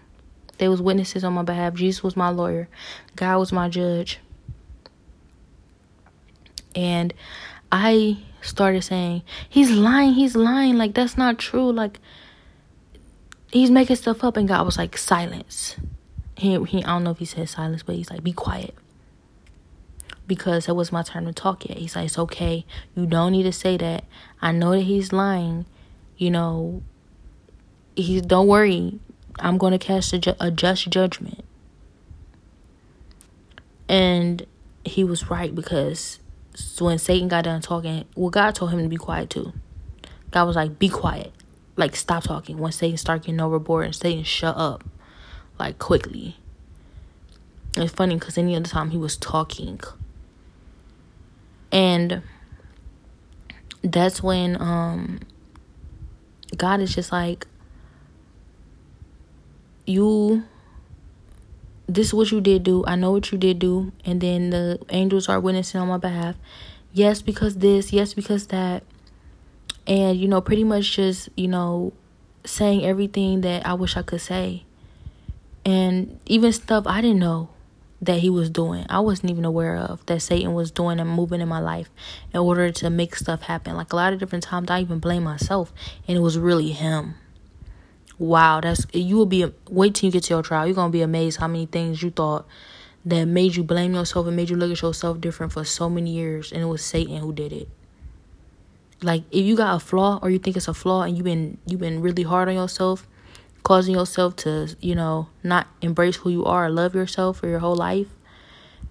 [0.59, 1.74] They was witnesses on my behalf.
[1.74, 2.68] Jesus was my lawyer.
[3.14, 4.20] God was my judge.
[6.74, 7.12] And
[7.70, 10.76] I started saying, He's lying, he's lying.
[10.76, 11.72] Like, that's not true.
[11.72, 12.01] Like,
[13.51, 14.37] he's making stuff up.
[14.37, 15.76] And God was like, Silence.
[16.37, 18.74] He, he, I don't know if he said silence, but he's like, Be quiet.
[20.26, 21.78] Because it was my turn to talk yet.
[21.78, 22.64] He's like, It's okay.
[22.94, 24.04] You don't need to say that.
[24.42, 25.66] I know that he's lying.
[26.16, 26.82] You know,
[27.94, 28.98] he's, don't worry.
[29.38, 31.44] I'm going to cast a, ju- a just judgment.
[33.88, 34.46] And
[34.84, 36.18] he was right because
[36.78, 39.52] when Satan got done talking, well, God told him to be quiet too.
[40.30, 41.32] God was like, be quiet.
[41.76, 42.58] Like, stop talking.
[42.58, 44.84] When Satan started getting overboard and Satan shut up,
[45.58, 46.36] like, quickly.
[47.76, 49.80] It's funny because any other time he was talking.
[51.76, 52.22] And
[53.82, 55.20] that's when um
[56.56, 57.46] God is just like,
[59.84, 60.44] you
[61.86, 62.82] this is what you did do.
[62.86, 63.92] I know what you did do.
[64.06, 66.36] And then the angels are witnessing on my behalf.
[66.94, 67.92] Yes, because this.
[67.92, 68.82] Yes, because that.
[69.86, 71.92] And, you know, pretty much just, you know,
[72.44, 74.64] saying everything that I wish I could say.
[75.66, 77.50] And even stuff I didn't know
[78.01, 78.86] that he was doing.
[78.88, 81.90] I wasn't even aware of that Satan was doing and moving in my life
[82.32, 83.76] in order to make stuff happen.
[83.76, 85.72] Like a lot of different times I even blame myself
[86.07, 87.14] and it was really him
[88.18, 90.66] wow, that's you will be wait till you get to your trial.
[90.66, 92.47] You're gonna be amazed how many things you thought
[93.05, 96.11] that made you blame yourself and made you look at yourself different for so many
[96.11, 97.68] years, and it was Satan who did it.
[99.03, 101.59] Like if you got a flaw or you think it's a flaw and you've been
[101.66, 103.07] you've been really hard on yourself,
[103.66, 107.74] causing yourself to you know not embrace who you are, love yourself for your whole
[107.74, 108.06] life,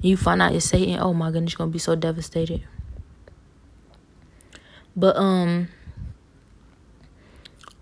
[0.01, 0.99] you find out it's Satan.
[0.99, 2.61] Oh my goodness, you're gonna be so devastated.
[4.93, 5.69] But um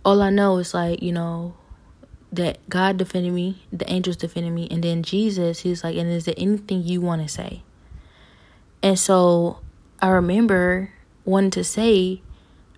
[0.05, 1.55] all I know is like, you know,
[2.31, 6.25] that God defended me, the angels defended me, and then Jesus, he's like, and is
[6.25, 7.63] there anything you want to say?
[8.83, 9.61] And so
[9.99, 10.91] I remember
[11.25, 12.21] wanting to say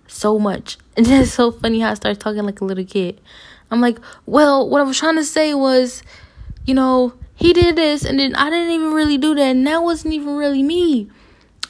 [0.06, 0.78] so much.
[0.96, 3.20] And it's so funny how I started talking like a little kid.
[3.70, 6.02] I'm like, well, what I was trying to say was,
[6.64, 9.82] you know, he did this, and then I didn't even really do that, and that
[9.82, 11.10] wasn't even really me.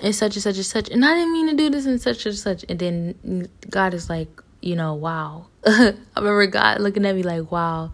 [0.01, 0.89] And such and such and such.
[0.91, 2.67] And I didn't mean to do this and such and such.
[2.69, 4.29] And then God is like,
[4.61, 5.47] you know, wow.
[5.67, 7.93] I remember God looking at me like, wow,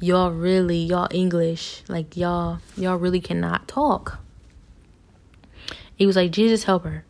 [0.00, 4.18] y'all really, y'all English, like y'all, y'all really cannot talk.
[5.94, 7.04] He was like, Jesus, help her.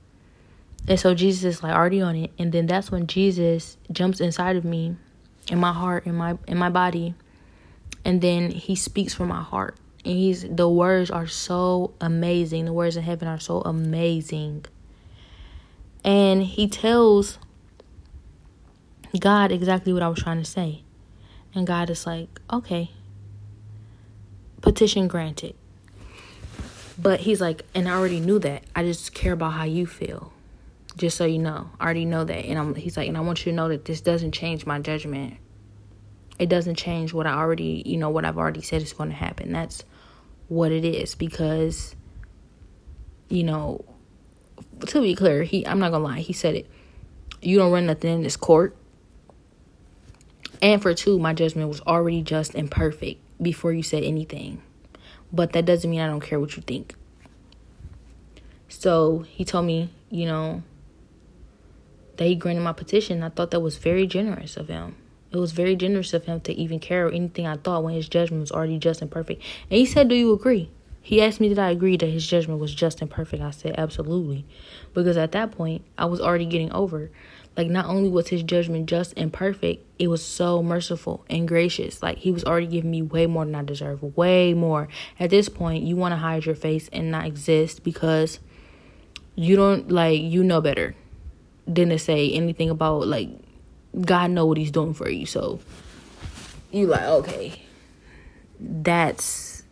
[0.89, 2.31] And so Jesus is like already on it.
[2.39, 4.97] And then that's when Jesus jumps inside of me,
[5.51, 7.15] in my heart, in my in my body.
[8.05, 9.77] And then he speaks from my heart.
[10.05, 12.65] And he's the words are so amazing.
[12.67, 14.65] The words in heaven are so amazing.
[16.05, 17.39] And he tells
[19.19, 20.83] God exactly what I was trying to say.
[21.55, 22.93] And God is like, okay,
[24.61, 25.55] petition granted.
[26.99, 28.63] But he's like, and I already knew that.
[28.75, 30.33] I just care about how you feel.
[30.97, 31.71] Just so you know.
[31.79, 32.45] I already know that.
[32.47, 34.79] And I'm he's like, and I want you to know that this doesn't change my
[34.79, 35.35] judgment.
[36.39, 39.17] It doesn't change what I already, you know, what I've already said is going to
[39.17, 39.53] happen.
[39.53, 39.85] That's
[40.49, 41.95] what it is because
[43.29, 43.85] you know,
[44.87, 46.71] to be clear, he I'm not to lie, he said it.
[47.43, 48.77] You don't run nothing in this court
[50.63, 54.63] and for two, my judgment was already just and perfect before you said anything.
[55.33, 56.95] But that doesn't mean I don't care what you think.
[58.69, 60.63] So he told me, you know,
[62.17, 63.23] that he granted my petition.
[63.23, 64.97] I thought that was very generous of him.
[65.33, 68.09] It was very generous of him to even care or anything I thought when his
[68.09, 69.43] judgment was already just and perfect.
[69.71, 70.71] And he said, Do you agree?
[71.03, 73.43] He asked me, Did I agree that his judgment was just and perfect?
[73.43, 74.45] I said, Absolutely.
[74.95, 77.11] Because at that point, I was already getting over
[77.57, 82.03] like not only was his judgment just and perfect, it was so merciful and gracious.
[82.03, 84.89] Like he was already giving me way more than I deserve, way more.
[85.19, 88.41] At this point, you want to hide your face and not exist because
[89.35, 90.95] you don't like you know better
[91.75, 93.31] to say anything about like
[94.01, 95.27] God know what he's doing for you.
[95.27, 95.61] So
[96.71, 97.63] you like, okay.
[98.61, 99.63] that's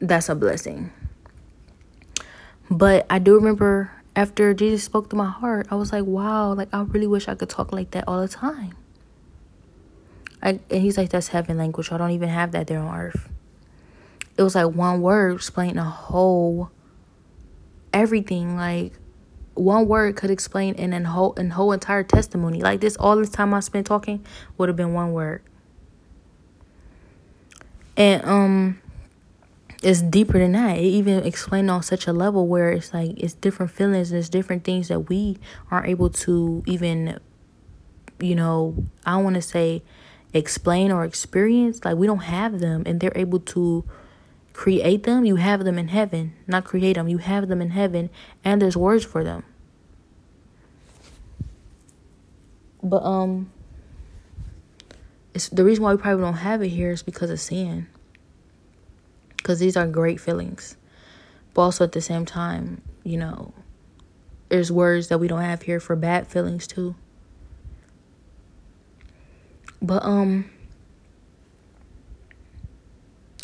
[0.00, 0.92] that's a blessing.
[2.70, 6.68] But I do remember after Jesus spoke to my heart, I was like, wow, like
[6.72, 8.76] I really wish I could talk like that all the time.
[10.42, 11.92] I, and he's like, that's heaven language.
[11.92, 13.28] I don't even have that there on earth.
[14.36, 16.70] It was like one word explaining a whole
[17.92, 18.56] everything.
[18.56, 18.92] Like
[19.54, 22.60] one word could explain in a whole in whole entire testimony.
[22.60, 24.24] Like this, all this time I spent talking
[24.58, 25.42] would have been one word.
[27.96, 28.80] And um
[29.82, 30.78] it's deeper than that.
[30.78, 34.28] It even explained on such a level where it's like it's different feelings and it's
[34.28, 35.38] different things that we
[35.70, 37.18] aren't able to even
[38.20, 39.82] you know, I want to say
[40.32, 41.84] explain or experience.
[41.84, 43.84] Like we don't have them and they're able to
[44.52, 45.24] create them.
[45.24, 47.08] You have them in heaven, not create them.
[47.08, 48.10] You have them in heaven
[48.44, 49.44] and there's words for them.
[52.82, 53.50] But um
[55.34, 57.86] it's the reason why we probably don't have it here is because of sin
[59.42, 60.76] because these are great feelings.
[61.52, 63.52] But also at the same time, you know,
[64.48, 66.94] there's words that we don't have here for bad feelings too.
[69.80, 70.51] But um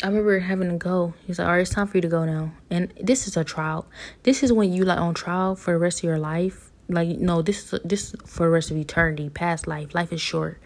[0.01, 1.13] I remember having to go.
[1.27, 2.53] He's like, all right, it's time for you to go now.
[2.69, 3.85] And this is a trial.
[4.23, 6.71] This is when you like on trial for the rest of your life.
[6.87, 9.93] Like no, this is this is for the rest of eternity, past life.
[9.93, 10.59] Life is short.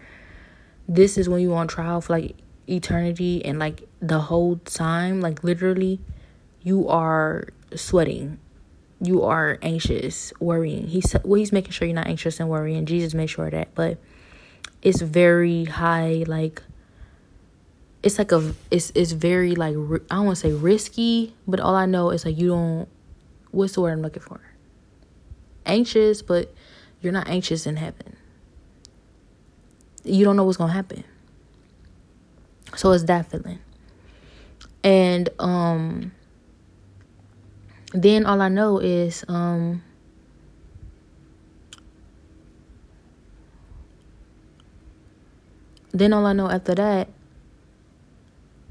[0.88, 2.36] This is when you on trial for like
[2.68, 6.00] eternity and like the whole time, like literally,
[6.62, 8.38] you are sweating.
[9.00, 10.86] You are anxious, worrying.
[10.86, 12.86] He's well, he's making sure you're not anxious and worrying.
[12.86, 13.98] Jesus made sure that, but
[14.80, 16.62] it's very high, like
[18.04, 19.74] it's like a it's it's very like
[20.10, 22.88] I don't want to say risky, but all I know is like you don't.
[23.50, 24.40] What's the word I'm looking for?
[25.64, 26.52] Anxious, but
[27.00, 28.16] you're not anxious in heaven.
[30.04, 31.02] You don't know what's gonna happen.
[32.76, 33.60] So it's that feeling.
[34.82, 36.12] And um
[37.94, 39.82] then all I know is um
[45.92, 47.08] then all I know after that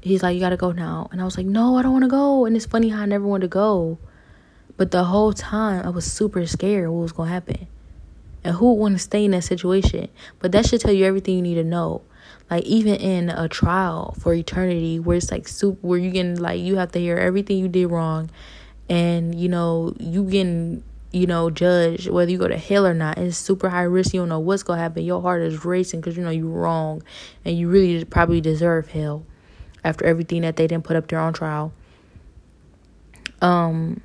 [0.04, 1.08] he's like you got to go now.
[1.10, 2.44] And I was like no I don't want to go.
[2.44, 3.98] And it's funny how I never wanted to go.
[4.76, 7.66] But the whole time I was super scared what was to happen
[8.42, 10.08] and who would want to stay in that situation.
[10.40, 12.02] But that should tell you everything you need to know.
[12.50, 16.60] Like even in a trial for eternity where it's like soup where you can like
[16.60, 18.30] you have to hear everything you did wrong
[18.88, 23.16] and you know you can you know judge whether you go to hell or not.
[23.16, 24.12] It's super high risk.
[24.12, 25.04] You don't know what's gonna happen.
[25.04, 27.02] Your heart is racing because you know you're wrong
[27.44, 29.24] and you really probably deserve hell
[29.84, 31.72] after everything that they didn't put up there on trial.
[33.40, 34.00] Um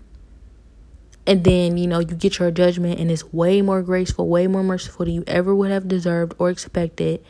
[1.25, 4.63] and then you know you get your judgment and it's way more graceful way more
[4.63, 7.23] merciful than you ever would have deserved or expected.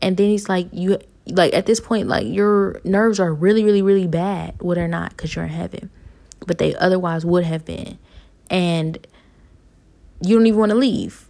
[0.00, 3.82] And then he's like you like at this point like your nerves are really really
[3.82, 5.90] really bad well they're not because you're in heaven.
[6.46, 7.98] But they otherwise would have been.
[8.50, 9.06] And
[10.20, 11.26] you don't even want to leave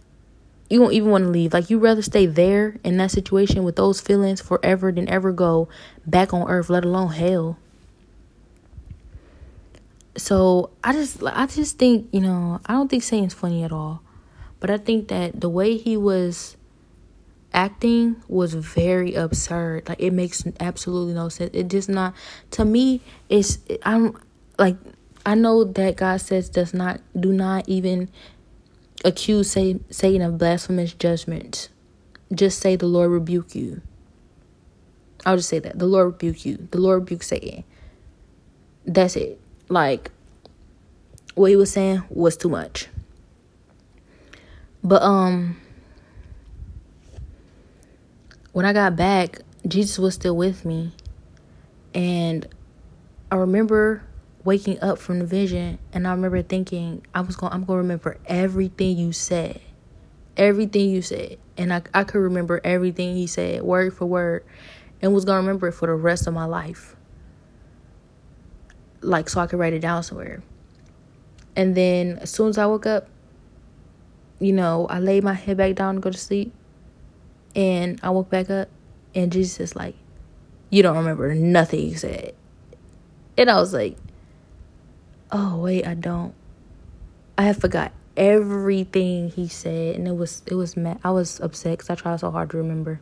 [0.69, 3.75] you don't even want to leave like you rather stay there in that situation with
[3.75, 5.67] those feelings forever than ever go
[6.05, 7.57] back on earth let alone hell
[10.15, 14.01] so i just i just think you know i don't think satan's funny at all
[14.59, 16.55] but i think that the way he was
[17.53, 19.87] acting was very absurd.
[19.87, 21.51] Like it makes absolutely no sense.
[21.53, 22.13] It just not
[22.51, 23.01] to me.
[23.29, 24.17] It's I'm
[24.57, 24.75] like
[25.25, 28.09] I know that God says does not do not even
[29.03, 31.69] accuse Satan of blasphemous judgment.
[32.33, 33.81] Just say the Lord rebuke you.
[35.25, 36.67] I'll just say that the Lord rebuke you.
[36.71, 37.63] The Lord rebuke Satan.
[38.85, 39.39] That's it.
[39.69, 40.11] Like
[41.35, 42.87] what he was saying was too much.
[44.83, 45.57] But um
[48.51, 50.93] when I got back, Jesus was still with me.
[51.95, 52.47] And
[53.31, 54.03] I remember
[54.43, 57.81] waking up from the vision and I remember thinking I was going I'm going to
[57.83, 59.61] remember everything you said.
[60.35, 61.37] Everything you said.
[61.57, 64.45] And I I could remember everything he said word for word
[65.01, 66.95] and was going to remember it for the rest of my life.
[69.01, 70.41] Like so I could write it down somewhere.
[71.55, 73.07] And then as soon as I woke up,
[74.39, 76.53] you know, I laid my head back down to go to sleep.
[77.55, 78.69] And I woke back up
[79.13, 79.95] and Jesus is like,
[80.69, 82.33] You don't remember nothing you said.
[83.37, 83.97] And I was like,
[85.33, 86.35] Oh wait, I don't.
[87.39, 90.99] I have forgot everything he said and it was it was mad.
[91.03, 93.01] I was upset because I tried so hard to remember.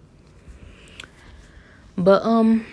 [1.97, 2.65] But um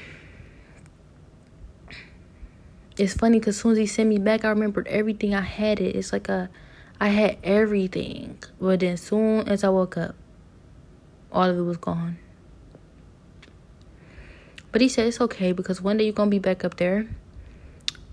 [2.96, 5.34] it's funny because soon as he sent me back, I remembered everything.
[5.34, 5.94] I had it.
[5.94, 6.50] It's like a,
[7.00, 8.38] I had everything.
[8.60, 10.14] But then soon as I woke up,
[11.30, 12.18] all of it was gone.
[14.72, 17.08] But he said it's okay because one day you're gonna be back up there,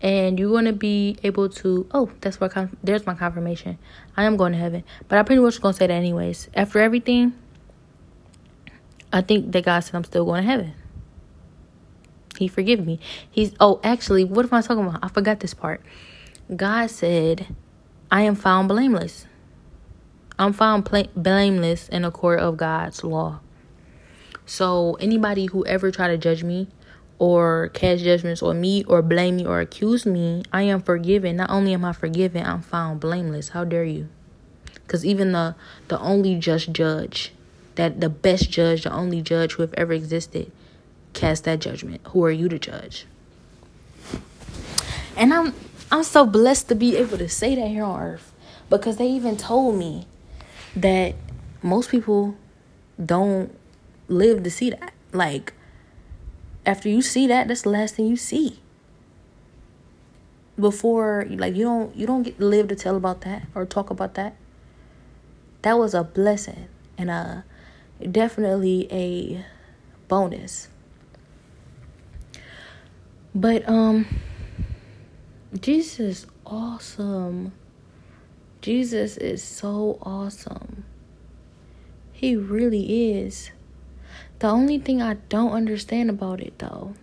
[0.05, 1.87] and you're gonna be able to.
[1.91, 2.51] Oh, that's what.
[2.51, 3.79] Conf- there's my confirmation.
[4.15, 6.47] I am going to heaven, but I pretty much gonna say that anyways.
[6.53, 7.33] After everything,
[9.11, 10.73] I think that God said I'm still going to heaven.
[12.37, 12.99] He forgive me.
[13.31, 14.99] He's oh actually, what am I talking about?
[15.03, 15.81] I forgot this part.
[16.55, 17.47] God said,
[18.11, 19.25] "I am found blameless."
[20.37, 20.83] I'm found
[21.15, 23.39] blameless in the court of God's law.
[24.45, 26.67] So anybody who ever try to judge me
[27.17, 31.37] or cast judgments on me or blame me or accuse me, I am forgiven.
[31.37, 33.49] Not only am I forgiven, I'm found blameless.
[33.49, 34.09] How dare you?
[34.73, 35.55] Because even the
[35.87, 37.31] the only just judge,
[37.75, 40.51] that the best judge, the only judge who have ever existed,
[41.13, 42.01] cast that judgment.
[42.09, 43.05] Who are you to judge?
[45.15, 45.53] And I'm
[45.91, 48.33] I'm so blessed to be able to say that here on earth
[48.69, 50.07] because they even told me
[50.75, 51.15] that
[51.61, 52.35] most people
[53.03, 53.55] don't
[54.07, 54.93] live to see that.
[55.11, 55.53] Like,
[56.65, 58.59] after you see that, that's the last thing you see.
[60.59, 64.13] Before, like, you don't you don't get live to tell about that or talk about
[64.15, 64.35] that.
[65.63, 67.43] That was a blessing and a
[68.11, 69.45] definitely a
[70.07, 70.69] bonus.
[73.33, 74.05] But um
[75.59, 77.51] Jesus is awesome.
[78.61, 80.85] Jesus is so awesome.
[82.11, 83.51] He really is.
[84.39, 86.93] The only thing I don't understand about it though,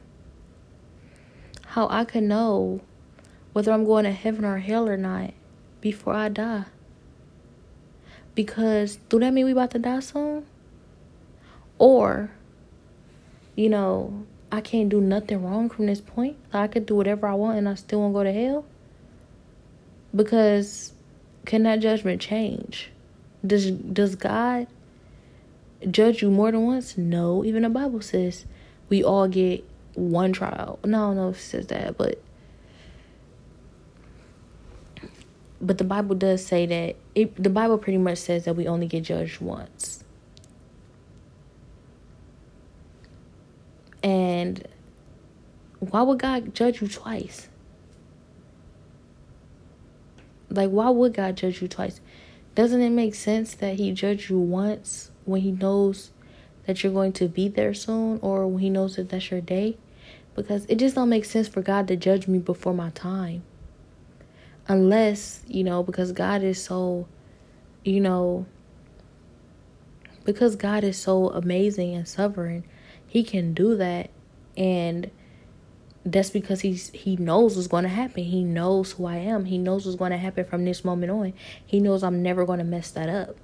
[1.67, 2.81] how I can know
[3.53, 5.33] whether I'm going to heaven or hell or not
[5.81, 6.65] before I die.
[8.35, 10.47] Because do that mean we about to die soon?
[11.79, 12.31] Or,
[13.57, 16.37] you know, I can't do nothing wrong from this point.
[16.53, 18.65] I could do whatever I want and I still won't go to hell.
[20.15, 20.93] Because
[21.47, 22.91] can that judgment change?
[23.47, 24.67] Does does God
[25.91, 26.97] judge you more than once?
[26.97, 27.45] No.
[27.45, 28.45] Even the Bible says
[28.89, 29.65] we all get
[29.95, 30.79] one trial.
[30.85, 32.21] No, no, it says that, but
[35.61, 38.87] but the Bible does say that it, the Bible pretty much says that we only
[38.87, 40.03] get judged once.
[44.03, 44.67] And
[45.79, 47.49] why would God judge you twice?
[50.51, 52.01] Like, why would God judge you twice?
[52.57, 56.11] Doesn't it make sense that He judged you once when He knows
[56.67, 59.77] that you're going to be there soon or when He knows that that's your day?
[60.35, 63.43] Because it just don't make sense for God to judge me before my time.
[64.69, 67.07] Unless, you know, because God is so,
[67.85, 68.47] you know,
[70.25, 72.65] because God is so amazing and sovereign,
[73.07, 74.11] He can do that.
[74.57, 75.11] And
[76.05, 78.25] that's because he's he knows what's going to happen.
[78.25, 79.45] He knows who I am.
[79.45, 81.33] He knows what's going to happen from this moment on.
[81.65, 83.37] He knows I'm never going to mess that up.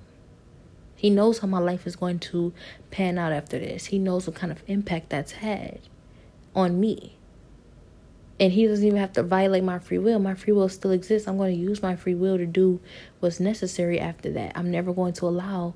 [0.99, 2.53] He knows how my life is going to
[2.91, 3.87] pan out after this.
[3.87, 5.79] He knows what kind of impact that's had
[6.57, 7.17] on me.
[8.41, 10.19] And he doesn't even have to violate my free will.
[10.19, 11.29] My free will still exists.
[11.29, 12.81] I'm going to use my free will to do
[13.21, 14.53] what's necessary after that.
[14.57, 15.75] I'm never going to allow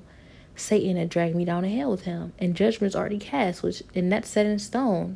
[0.57, 2.33] Satan to drag me down to hell with him.
[2.37, 5.15] And judgment's already cast, which and that's set in stone.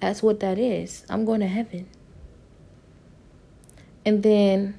[0.00, 1.06] That's what that is.
[1.08, 1.88] I'm going to heaven.
[4.04, 4.78] And then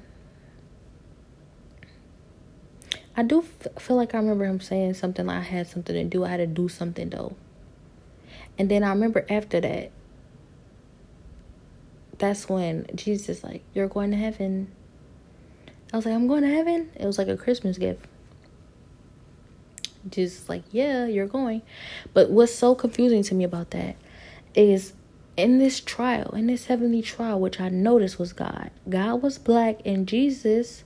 [3.16, 6.04] I do f- feel like I remember him saying something like I had something to
[6.04, 6.24] do.
[6.24, 7.36] I had to do something though.
[8.58, 9.90] And then I remember after that,
[12.18, 14.72] that's when Jesus like, You're going to heaven.
[15.92, 16.90] I was like, I'm going to heaven.
[16.96, 18.04] It was like a Christmas gift.
[20.08, 21.62] Jesus like, Yeah, you're going.
[22.12, 23.96] But what's so confusing to me about that
[24.54, 24.92] is
[25.36, 28.70] in this trial, in this heavenly trial, which I noticed was God.
[28.88, 30.83] God was black and Jesus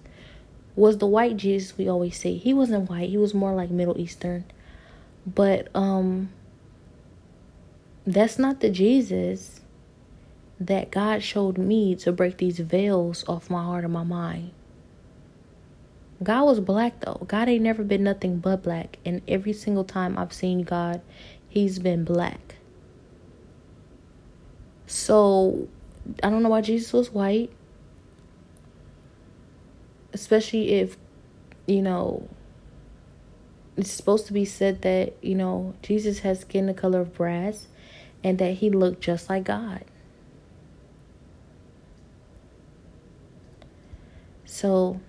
[0.79, 2.37] was the white Jesus we always say.
[2.37, 4.45] He wasn't white, he was more like Middle Eastern.
[5.27, 6.31] But um
[8.07, 9.61] that's not the Jesus
[10.61, 14.53] that God showed me to break these veils off my heart and my mind.
[16.23, 17.25] God was black though.
[17.27, 18.99] God ain't never been nothing but black.
[19.05, 21.01] And every single time I've seen God,
[21.49, 22.57] he's been black.
[24.87, 25.69] So
[26.23, 27.51] I don't know why Jesus was white.
[30.19, 30.97] Especially if,
[31.67, 32.29] you know,
[33.77, 37.69] it's supposed to be said that, you know, Jesus has skin the color of brass
[38.25, 39.85] and that he looked just like God.
[44.45, 45.01] So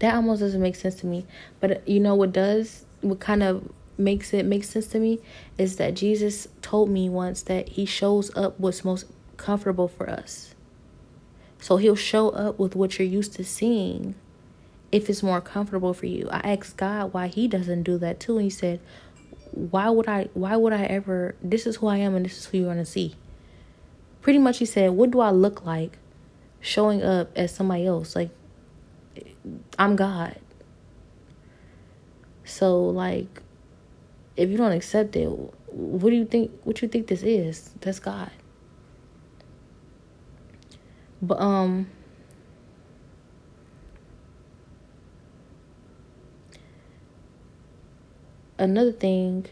[0.00, 1.26] that almost doesn't make sense to me.
[1.60, 2.84] But uh, you know what does?
[3.02, 5.20] What kind of makes it make sense to me
[5.58, 10.51] is that Jesus told me once that he shows up what's most comfortable for us.
[11.62, 14.16] So he'll show up with what you're used to seeing
[14.90, 16.28] if it's more comfortable for you.
[16.28, 18.38] I asked God why he doesn't do that too.
[18.38, 18.80] And he said,
[19.52, 22.46] why would I why would I ever this is who I am and this is
[22.46, 23.14] who you're gonna see.
[24.22, 25.98] Pretty much he said, What do I look like
[26.60, 28.16] showing up as somebody else?
[28.16, 28.30] Like
[29.78, 30.36] I'm God.
[32.44, 33.40] So like
[34.36, 37.70] if you don't accept it, what do you think what you think this is?
[37.82, 38.32] That's God.
[41.22, 41.88] But um
[48.58, 49.46] another thing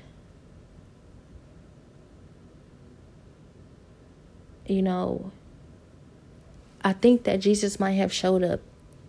[4.66, 5.33] you know
[6.83, 8.61] I think that Jesus might have showed up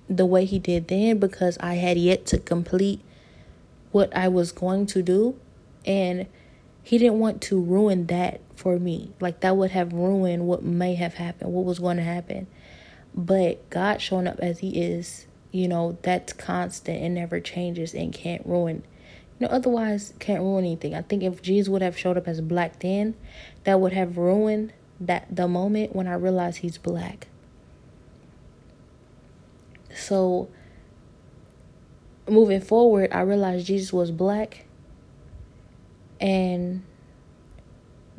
[0.09, 3.01] the way he did then because I had yet to complete
[3.91, 5.37] what I was going to do.
[5.85, 6.27] And
[6.83, 9.11] he didn't want to ruin that for me.
[9.19, 12.47] Like that would have ruined what may have happened, what was going to happen.
[13.13, 18.13] But God showing up as he is, you know, that's constant and never changes and
[18.13, 18.83] can't ruin
[19.39, 20.93] You know, otherwise can't ruin anything.
[20.93, 23.15] I think if Jesus would have showed up as black then,
[23.63, 27.27] that would have ruined that the moment when I realized he's black.
[29.95, 30.49] So
[32.29, 34.65] moving forward, I realized Jesus was black
[36.19, 36.83] and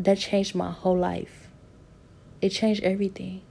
[0.05, 1.49] that changed my whole life.
[2.41, 3.43] It changed everything.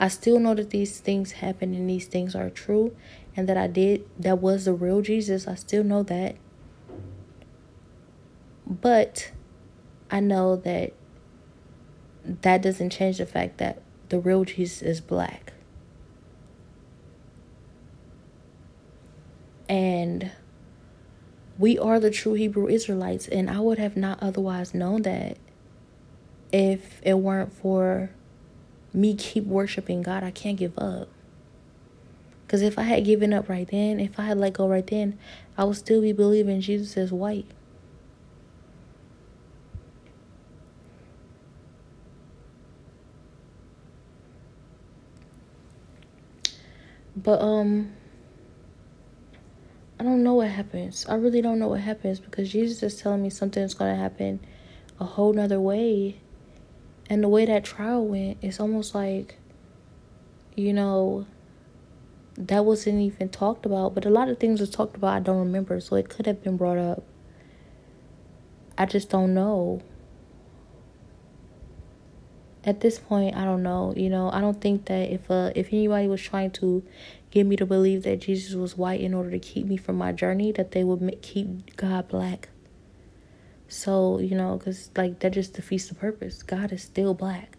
[0.00, 2.96] I still know that these things happen and these things are true
[3.36, 5.46] and that I did that was the real Jesus.
[5.46, 6.36] I still know that.
[8.66, 9.30] But
[10.10, 10.94] I know that
[12.24, 15.52] that doesn't change the fact that the real Jesus is black.
[19.68, 20.30] And
[21.58, 23.28] we are the true Hebrew Israelites.
[23.28, 25.38] And I would have not otherwise known that
[26.52, 28.10] if it weren't for
[28.94, 30.22] me keep worshiping God.
[30.22, 31.08] I can't give up.
[32.46, 35.18] Because if I had given up right then, if I had let go right then,
[35.58, 37.46] I would still be believing Jesus is white.
[47.16, 47.92] But um
[50.04, 51.06] I don't know what happens.
[51.08, 54.38] I really don't know what happens because Jesus is telling me something's gonna happen
[55.00, 56.20] a whole nother way.
[57.08, 59.38] And the way that trial went, it's almost like,
[60.54, 61.26] you know,
[62.36, 63.94] that wasn't even talked about.
[63.94, 66.42] But a lot of things was talked about I don't remember, so it could have
[66.42, 67.02] been brought up.
[68.76, 69.80] I just don't know
[72.66, 73.92] at this point, I don't know.
[73.96, 76.82] You know, I don't think that if uh if anybody was trying to
[77.34, 80.12] get me to believe that Jesus was white in order to keep me from my
[80.12, 82.48] journey, that they would make, keep God black.
[83.66, 86.44] So you know, because like that just defeats the purpose.
[86.44, 87.58] God is still black.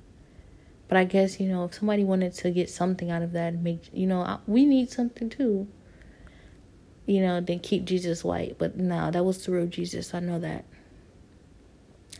[0.87, 3.63] But I guess you know if somebody wanted to get something out of that and
[3.63, 5.67] make you know we need something too.
[7.05, 8.55] You know, then keep Jesus white.
[8.57, 10.13] But no, that was the real Jesus.
[10.13, 10.65] I know that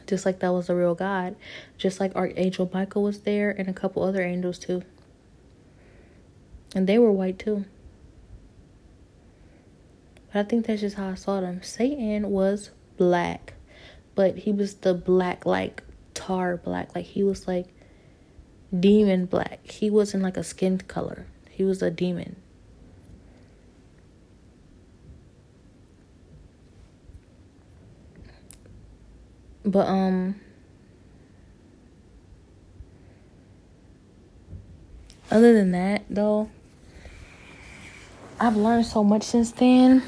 [0.08, 1.38] just like that was the real God.
[1.78, 4.84] Just like Archangel Michael was there and a couple other angels too.
[6.76, 7.64] And they were white too.
[10.32, 11.64] But I think that's just how I saw them.
[11.64, 13.54] Satan was black,
[14.14, 16.94] but he was the black, like tar black.
[16.94, 17.68] Like he was like
[18.78, 19.66] demon black.
[19.66, 22.36] He wasn't like a skin color, he was a demon.
[29.64, 30.36] But um
[35.32, 36.50] other than that though,
[38.38, 40.04] I've learned so much since then.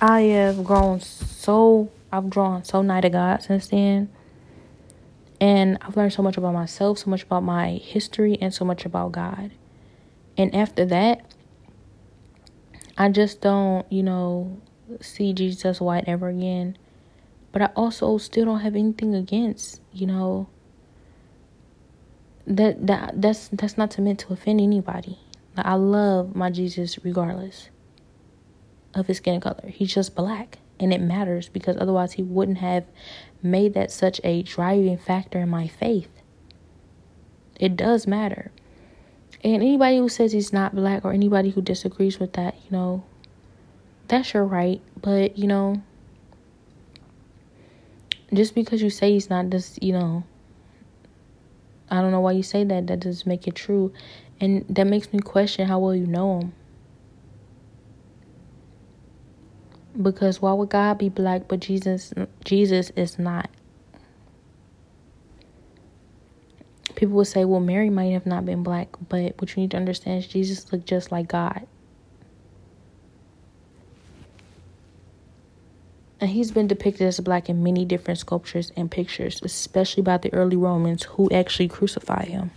[0.00, 4.10] I have grown so I've drawn so nigh to God since then.
[5.40, 8.84] And I've learned so much about myself, so much about my history, and so much
[8.84, 9.52] about God.
[10.36, 11.32] And after that,
[12.96, 14.60] I just don't, you know,
[15.00, 16.76] see Jesus white ever again.
[17.52, 20.48] But I also still don't have anything against, you know,
[22.48, 25.18] that that that's that's not to meant to offend anybody.
[25.64, 27.70] I love my Jesus regardless
[28.94, 29.68] of his skin color.
[29.68, 32.84] He's just black, and it matters because otherwise he wouldn't have
[33.42, 36.10] made that such a driving factor in my faith.
[37.58, 38.50] It does matter.
[39.44, 43.04] And anybody who says he's not black or anybody who disagrees with that, you know,
[44.08, 44.80] that's your right.
[45.00, 45.82] But, you know,
[48.32, 50.22] just because you say he's not just you know
[51.90, 53.92] i don't know why you say that that doesn't make it true
[54.40, 56.52] and that makes me question how well you know him
[60.00, 62.12] because why would god be black but jesus
[62.44, 63.50] jesus is not?
[66.94, 69.76] People would say well mary might have not been black but what you need to
[69.76, 71.66] understand is jesus looked just like god.
[76.20, 80.32] And he's been depicted as black in many different sculptures and pictures, especially by the
[80.32, 82.50] early Romans who actually crucified him.